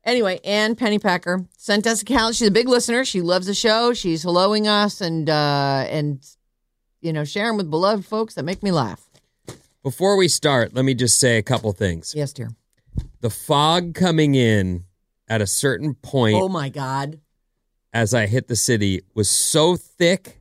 Anyway, 0.08 0.40
Anne 0.42 0.74
Pennypacker 0.74 1.46
sent 1.58 1.86
us 1.86 2.00
a 2.00 2.04
calendar. 2.06 2.32
She's 2.34 2.48
a 2.48 2.50
big 2.50 2.66
listener. 2.66 3.04
She 3.04 3.20
loves 3.20 3.46
the 3.46 3.52
show. 3.52 3.92
She's 3.92 4.24
helloing 4.24 4.66
us 4.66 5.02
and 5.02 5.28
uh, 5.28 5.84
and 5.90 6.24
you 7.02 7.12
know 7.12 7.24
sharing 7.24 7.58
with 7.58 7.68
beloved 7.70 8.06
folks 8.06 8.32
that 8.34 8.44
make 8.44 8.62
me 8.62 8.70
laugh. 8.70 9.06
Before 9.82 10.16
we 10.16 10.26
start, 10.28 10.72
let 10.72 10.86
me 10.86 10.94
just 10.94 11.20
say 11.20 11.36
a 11.36 11.42
couple 11.42 11.70
things. 11.74 12.14
Yes, 12.16 12.32
dear. 12.32 12.48
The 13.20 13.28
fog 13.28 13.94
coming 13.94 14.34
in 14.34 14.84
at 15.28 15.42
a 15.42 15.46
certain 15.46 15.92
point 15.94 16.36
Oh 16.36 16.48
my 16.48 16.70
God. 16.70 17.20
as 17.92 18.14
I 18.14 18.26
hit 18.28 18.48
the 18.48 18.56
city 18.56 19.02
was 19.14 19.28
so 19.28 19.76
thick, 19.76 20.38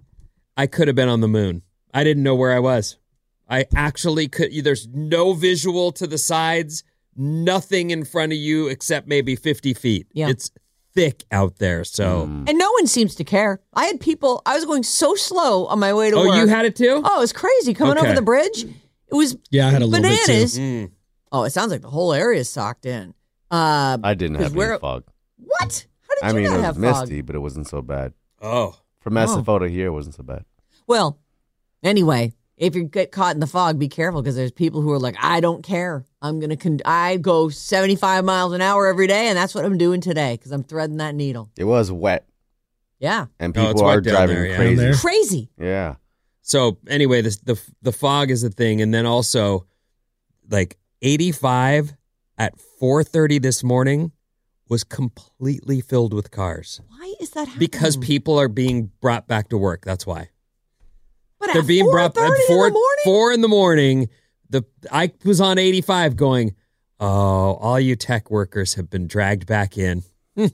I 0.55 0.67
could 0.67 0.87
have 0.87 0.95
been 0.95 1.09
on 1.09 1.19
the 1.19 1.27
moon. 1.27 1.61
I 1.93 2.05
didn't 2.05 2.23
know 2.23 2.35
where 2.35 2.53
I 2.53 2.59
was. 2.59 2.95
I 3.49 3.65
actually 3.75 4.29
could. 4.29 4.49
There's 4.63 4.87
no 4.87 5.33
visual 5.33 5.91
to 5.91 6.07
the 6.07 6.17
sides, 6.17 6.85
nothing 7.17 7.89
in 7.91 8.05
front 8.05 8.31
of 8.31 8.37
you 8.37 8.67
except 8.67 9.07
maybe 9.07 9.35
50 9.35 9.73
feet. 9.73 10.07
Yeah. 10.13 10.29
It's 10.29 10.51
thick 10.93 11.23
out 11.31 11.57
there. 11.57 11.83
So, 11.83 12.23
And 12.23 12.57
no 12.57 12.71
one 12.71 12.87
seems 12.87 13.15
to 13.15 13.23
care. 13.23 13.59
I 13.73 13.85
had 13.85 13.99
people. 13.99 14.41
I 14.45 14.55
was 14.55 14.65
going 14.65 14.83
so 14.83 15.15
slow 15.15 15.65
on 15.67 15.79
my 15.79 15.93
way 15.93 16.09
to 16.11 16.15
oh, 16.15 16.27
work. 16.27 16.35
you 16.37 16.47
had 16.47 16.65
it 16.65 16.75
too? 16.75 17.01
Oh, 17.03 17.17
it 17.17 17.19
was 17.19 17.33
crazy 17.33 17.73
coming 17.73 17.97
Okay. 17.97 18.07
over 18.07 18.15
the 18.15 18.21
bridge. 18.21 18.63
It 18.63 19.15
was 19.15 19.37
Yeah, 19.51 19.67
I 19.67 19.71
had 19.71 19.81
a 19.81 19.85
little 19.85 20.09
bit 20.09 20.19
too. 20.25 20.31
bananas. 20.31 20.57
Mm. 20.59 20.91
Oh, 21.31 21.43
it 21.43 21.51
sounds 21.51 21.71
like 21.71 21.81
the 21.81 21.89
whole 21.89 22.13
area 22.13 22.39
is 22.39 22.49
socked 22.49 22.85
in. 22.85 23.13
Uh, 23.51 23.97
I 24.03 24.13
didn't 24.13 24.41
have 24.41 24.55
where- 24.55 24.71
any 24.73 24.79
fog. 24.79 25.03
what? 25.37 25.85
How 26.01 26.15
did 26.15 26.23
I 26.23 26.29
you 26.29 26.33
mean, 26.35 26.43
not 26.45 26.53
it 26.53 26.57
was 26.57 26.65
have 26.65 26.77
misty, 26.77 27.17
fog? 27.19 27.25
but 27.27 27.35
it 27.35 27.39
wasn't 27.39 27.67
so 27.67 27.81
bad. 27.81 28.13
Oh, 28.41 28.75
From 28.99 29.13
Massafoto 29.13 29.59
to 29.61 29.69
here, 29.69 29.87
it 29.87 29.91
wasn't 29.91 30.15
so 30.15 30.23
bad. 30.23 30.43
Well, 30.87 31.19
anyway, 31.83 32.33
if 32.57 32.75
you 32.75 32.83
get 32.85 33.11
caught 33.11 33.35
in 33.35 33.39
the 33.39 33.47
fog, 33.47 33.77
be 33.79 33.87
careful 33.87 34.21
because 34.21 34.35
there's 34.35 34.51
people 34.51 34.81
who 34.81 34.91
are 34.91 34.99
like, 34.99 35.15
I 35.21 35.39
don't 35.39 35.63
care. 35.63 36.03
I'm 36.21 36.39
gonna. 36.39 36.57
Con- 36.57 36.79
I 36.85 37.17
go 37.17 37.49
75 37.49 38.25
miles 38.25 38.53
an 38.53 38.61
hour 38.61 38.87
every 38.87 39.05
day, 39.07 39.27
and 39.27 39.37
that's 39.37 39.53
what 39.53 39.63
I'm 39.63 39.77
doing 39.77 40.01
today 40.01 40.33
because 40.35 40.51
I'm 40.51 40.63
threading 40.63 40.97
that 40.97 41.13
needle. 41.15 41.49
It 41.57 41.65
was 41.65 41.91
wet, 41.91 42.27
Yeah, 42.99 43.27
and 43.39 43.55
it's 43.55 43.63
people 43.67 43.83
wet 43.85 43.97
are 43.97 44.01
down 44.01 44.13
driving 44.13 44.35
there, 44.35 44.45
yeah. 44.47 44.55
crazy. 44.55 44.75
Down 44.75 44.85
there? 44.85 44.93
crazy. 44.95 45.49
Yeah. 45.59 45.95
So 46.41 46.77
anyway, 46.87 47.21
this 47.21 47.37
the 47.37 47.61
the 47.83 47.91
fog 47.91 48.31
is 48.31 48.41
the 48.41 48.49
thing, 48.49 48.81
and 48.81 48.91
then 48.93 49.05
also 49.05 49.67
like 50.49 50.77
85 51.01 51.93
at 52.37 52.53
4:30 52.81 53.41
this 53.41 53.63
morning 53.63 54.11
was 54.69 54.83
completely 54.83 55.79
filled 55.81 56.13
with 56.13 56.29
cars 56.31 56.81
Why 56.87 57.13
is 57.21 57.29
that 57.31 57.47
happening? 57.47 57.59
because 57.59 57.95
people 57.97 58.37
are 58.39 58.47
being 58.49 58.91
brought 59.01 59.27
back 59.27 59.49
to 59.49 59.57
work. 59.57 59.83
That's 59.85 60.05
why 60.07 60.29
but 61.39 61.53
they're 61.53 61.63
being 61.63 61.89
brought 61.89 62.13
4:30 62.15 62.17
at 62.25 62.39
in 62.41 62.47
four 62.47 62.65
the 62.69 62.73
morning. 62.73 63.03
four 63.03 63.31
in 63.33 63.41
the 63.41 63.47
morning. 63.47 64.09
The 64.49 64.63
I 64.91 65.11
was 65.25 65.41
on 65.41 65.57
85 65.57 66.15
going, 66.15 66.55
oh, 66.99 67.05
all 67.55 67.79
you 67.79 67.95
tech 67.95 68.31
workers 68.31 68.75
have 68.75 68.89
been 68.89 69.07
dragged 69.07 69.45
back 69.45 69.77
in. 69.77 70.03
Hmm. 70.35 70.47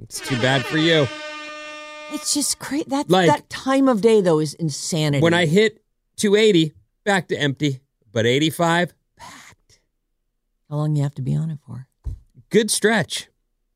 It's 0.00 0.20
too 0.20 0.36
bad 0.36 0.64
for 0.64 0.78
you. 0.78 1.06
It's 2.12 2.32
just 2.34 2.58
crazy. 2.58 2.84
That 2.88 3.10
Like- 3.10 3.28
that 3.28 3.48
time 3.50 3.88
of 3.88 4.00
day 4.00 4.20
though 4.20 4.38
is 4.38 4.54
insanity. 4.54 5.22
When 5.22 5.34
I 5.34 5.46
hit 5.46 5.82
280, 6.16 6.72
back 7.04 7.28
to 7.28 7.36
empty, 7.36 7.80
but 8.12 8.24
85, 8.24 8.94
packed. 9.16 9.80
how 10.70 10.76
long 10.76 10.94
you 10.94 11.02
have 11.02 11.14
to 11.16 11.22
be 11.22 11.34
on 11.34 11.50
it 11.50 11.58
for? 11.66 11.88
good 12.50 12.70
stretch. 12.70 13.28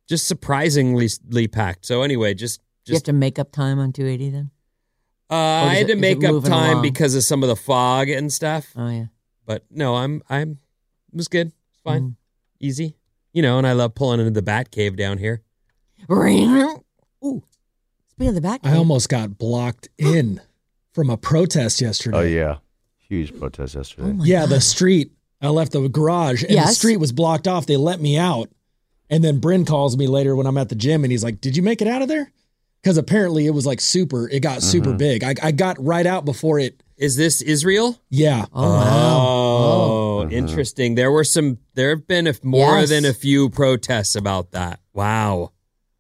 Just 0.07 0.29
surprisingly 0.29 1.49
packed. 1.49 1.85
So 1.85 2.03
anyway, 2.03 2.33
just 2.35 2.61
you 2.87 2.93
have 2.93 2.99
just 2.99 3.07
to 3.07 3.13
make 3.13 3.39
up 3.41 3.51
time 3.51 3.81
on 3.81 3.93
280 3.93 4.31
then. 4.31 4.51
Uh, 5.31 5.35
I 5.35 5.75
had 5.75 5.91
it- 5.91 5.95
to 5.95 6.01
make 6.01 6.25
up 6.25 6.45
time 6.45 6.71
along? 6.73 6.83
because 6.83 7.15
of 7.15 7.23
some 7.25 7.43
of 7.43 7.49
the 7.49 7.57
fog 7.57 8.09
and 8.09 8.33
stuff. 8.33 8.73
Oh 8.77 8.89
yeah. 8.89 9.07
But 9.47 9.65
no, 9.71 9.97
I'm 9.97 10.23
I'm 10.29 10.59
it 11.13 11.17
was 11.17 11.29
good. 11.29 11.49
It's 11.73 11.81
fine. 11.85 12.03
Mm. 12.03 12.15
Easy. 12.61 12.97
You 13.33 13.43
know, 13.43 13.59
and 13.59 13.67
I 13.67 13.73
love 13.73 13.95
pulling 13.95 14.21
into 14.21 14.33
the 14.33 14.43
bat 14.43 14.71
cave 14.71 14.97
down 14.97 15.19
here. 15.19 15.43
Ooh. 17.25 17.43
Speaking 18.09 18.29
of 18.29 18.35
the 18.35 18.41
back, 18.41 18.61
I 18.65 18.77
almost 18.77 19.09
got 19.09 19.39
blocked 19.39 19.89
in 19.99 20.41
from 20.93 21.11
a 21.11 21.17
protest 21.17 21.81
yesterday. 21.81 22.17
Oh 22.17 22.23
yeah. 22.23 22.57
Huge 22.99 23.39
protest 23.39 23.75
yesterday. 23.75 24.17
Oh 24.21 24.25
yeah, 24.25 24.41
God. 24.41 24.51
the 24.51 24.61
street. 24.61 25.13
I 25.41 25.49
left 25.49 25.73
the 25.73 25.89
garage 25.89 26.43
and 26.43 26.59
the 26.59 26.67
street 26.67 26.97
was 26.97 27.13
blocked 27.13 27.47
off. 27.47 27.67
They 27.67 27.77
let 27.77 28.01
me 28.01 28.19
out. 28.19 28.51
And 29.09 29.23
then 29.25 29.39
Bryn 29.39 29.65
calls 29.65 29.97
me 29.97 30.07
later 30.09 30.35
when 30.37 30.47
I'm 30.47 30.59
at 30.59 30.69
the 30.69 30.75
gym 30.75 31.05
and 31.05 31.11
he's 31.13 31.23
like, 31.25 31.41
Did 31.41 31.57
you 31.57 31.63
make 31.63 31.81
it 31.81 31.89
out 31.89 32.03
of 32.03 32.09
there? 32.09 32.31
Because 32.83 32.97
apparently 32.97 33.47
it 33.47 33.51
was 33.51 33.67
like 33.67 33.81
super, 33.81 34.29
it 34.29 34.41
got 34.41 34.63
super 34.63 34.91
mm-hmm. 34.91 34.99
big. 34.99 35.25
I, 35.25 35.35
I 35.43 35.53
got 35.53 35.77
right 35.85 36.07
out 36.07 36.25
before 36.25 36.59
it. 36.59 36.83
Is 36.97 37.17
this 37.17 37.43
Israel? 37.43 38.01
Yeah. 38.11 38.47
Oh 38.53 38.71
wow. 38.75 39.19
Oh. 39.21 40.21
oh, 40.25 40.29
interesting. 40.31 40.95
There 40.97 41.13
were 41.13 41.25
some. 41.25 41.59
There 41.75 41.91
have 41.91 42.07
been 42.09 42.27
a, 42.27 42.35
more 42.43 42.81
Yes. 42.81 42.89
than 42.89 43.05
a 43.05 43.15
few 43.15 43.51
protests 43.51 44.17
about 44.17 44.51
that. 44.53 44.81
Wow. 44.93 45.53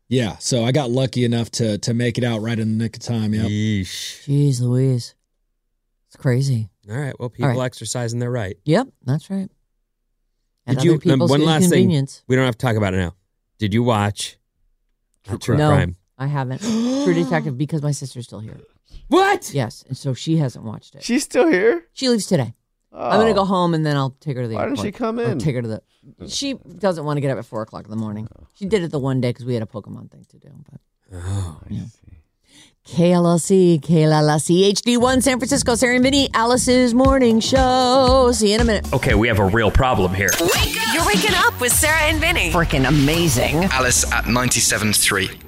Yeah. 0.09 0.38
So 0.38 0.64
I 0.64 0.73
got 0.73 0.91
lucky 0.91 1.25
enough 1.25 1.51
to 1.53 1.79
to 1.79 1.95
make 1.95 2.19
it 2.19 2.25
out 2.25 2.41
right 2.41 2.59
in 2.59 2.79
the 2.79 2.85
nick 2.85 2.97
of 2.97 3.03
time. 3.03 3.33
Yeah. 3.33 3.43
Yeesh. 3.43 4.27
Jeez 4.27 4.61
Louise. 4.61 5.14
It's 6.09 6.17
crazy. 6.17 6.69
All 6.91 6.97
right. 6.97 7.14
Well, 7.21 7.29
people 7.29 7.51
right. 7.51 7.67
exercising 7.67 8.19
their 8.19 8.31
right. 8.31 8.57
Yep, 8.64 8.88
that's 9.05 9.31
right. 9.31 9.51
At 10.67 10.77
Did 10.77 10.85
you? 10.85 10.91
other 10.93 11.01
people's 11.01 11.31
one 11.31 11.45
last 11.45 11.64
thing. 11.69 11.81
inconvenience. 11.81 12.25
We 12.27 12.37
don't 12.37 12.47
have 12.47 12.57
to 12.57 12.67
talk 12.67 12.77
about 12.77 12.95
it 12.95 12.99
now. 12.99 13.14
Did 13.59 13.75
you 13.75 13.83
watch 13.83 14.37
True 15.25 15.38
True 15.38 15.57
No. 15.57 15.69
Crime? 15.69 15.97
I 16.19 16.27
haven't. 16.27 16.61
True 16.61 17.15
Detective 17.15 17.57
because 17.65 17.83
my 17.83 17.93
sister's 17.93 18.25
still 18.25 18.41
here. 18.41 18.59
What? 19.09 19.53
Yes, 19.55 19.85
and 19.89 19.97
so 19.97 20.13
she 20.15 20.37
hasn't 20.37 20.65
watched 20.65 20.95
it. 20.95 21.03
She's 21.03 21.23
still 21.23 21.47
here. 21.49 21.85
She 21.93 22.09
leaves 22.09 22.27
today. 22.27 22.53
I'm 22.93 23.21
gonna 23.21 23.31
Oh. 23.31 23.35
go 23.35 23.45
home 23.45 23.75
and 23.75 23.85
then 23.87 23.97
I'll 23.97 24.17
take 24.21 24.37
her 24.37 24.43
to 24.43 24.49
the 24.49 24.55
Why 24.55 24.63
airport. 24.63 24.77
didn't 24.79 24.87
she 24.89 24.93
come 24.99 25.19
Or 25.21 25.25
in? 25.25 25.39
take 25.39 25.55
her 25.55 25.63
to 25.63 25.69
the. 25.69 25.83
She 26.29 26.55
doesn't 26.79 27.05
want 27.05 27.19
to 27.19 27.21
get 27.21 27.31
up 27.31 27.39
at 27.39 27.45
four 27.45 27.61
o'clock 27.63 27.85
in 27.85 27.91
the 27.91 27.97
morning. 27.97 28.29
She 28.55 28.65
did 28.65 28.83
it 28.83 28.91
the 28.91 28.99
one 28.99 29.21
day 29.21 29.29
because 29.31 29.45
we 29.45 29.53
had 29.55 29.63
a 29.63 29.67
Pokemon 29.67 30.11
thing 30.11 30.25
to 30.31 30.39
do. 30.39 30.49
But 30.71 30.81
Oh, 31.15 31.61
KLLC, 32.87 33.81
KLLC, 33.83 34.73
HD1 34.73 35.23
San 35.23 35.39
Francisco, 35.39 35.75
Sarah 35.75 35.95
and 35.97 36.03
Vinny, 36.03 36.31
Alice's 36.33 36.95
morning 36.95 37.39
show. 37.41 38.31
See 38.33 38.49
you 38.49 38.55
in 38.55 38.61
a 38.63 38.65
minute. 38.65 38.91
Okay, 38.95 39.15
we 39.15 39.29
have 39.29 39.39
a 39.39 39.45
real 39.45 39.71
problem 39.71 40.15
here. 40.15 40.31
You're 40.95 41.07
waking 41.07 41.35
up 41.35 41.61
with 41.61 41.73
Sarah 41.73 42.01
and 42.05 42.19
Vinny. 42.19 42.51
Freaking 42.51 42.89
amazing. 42.89 43.65
Alice 43.67 44.11
at 44.11 44.25
97.3. 44.25 45.48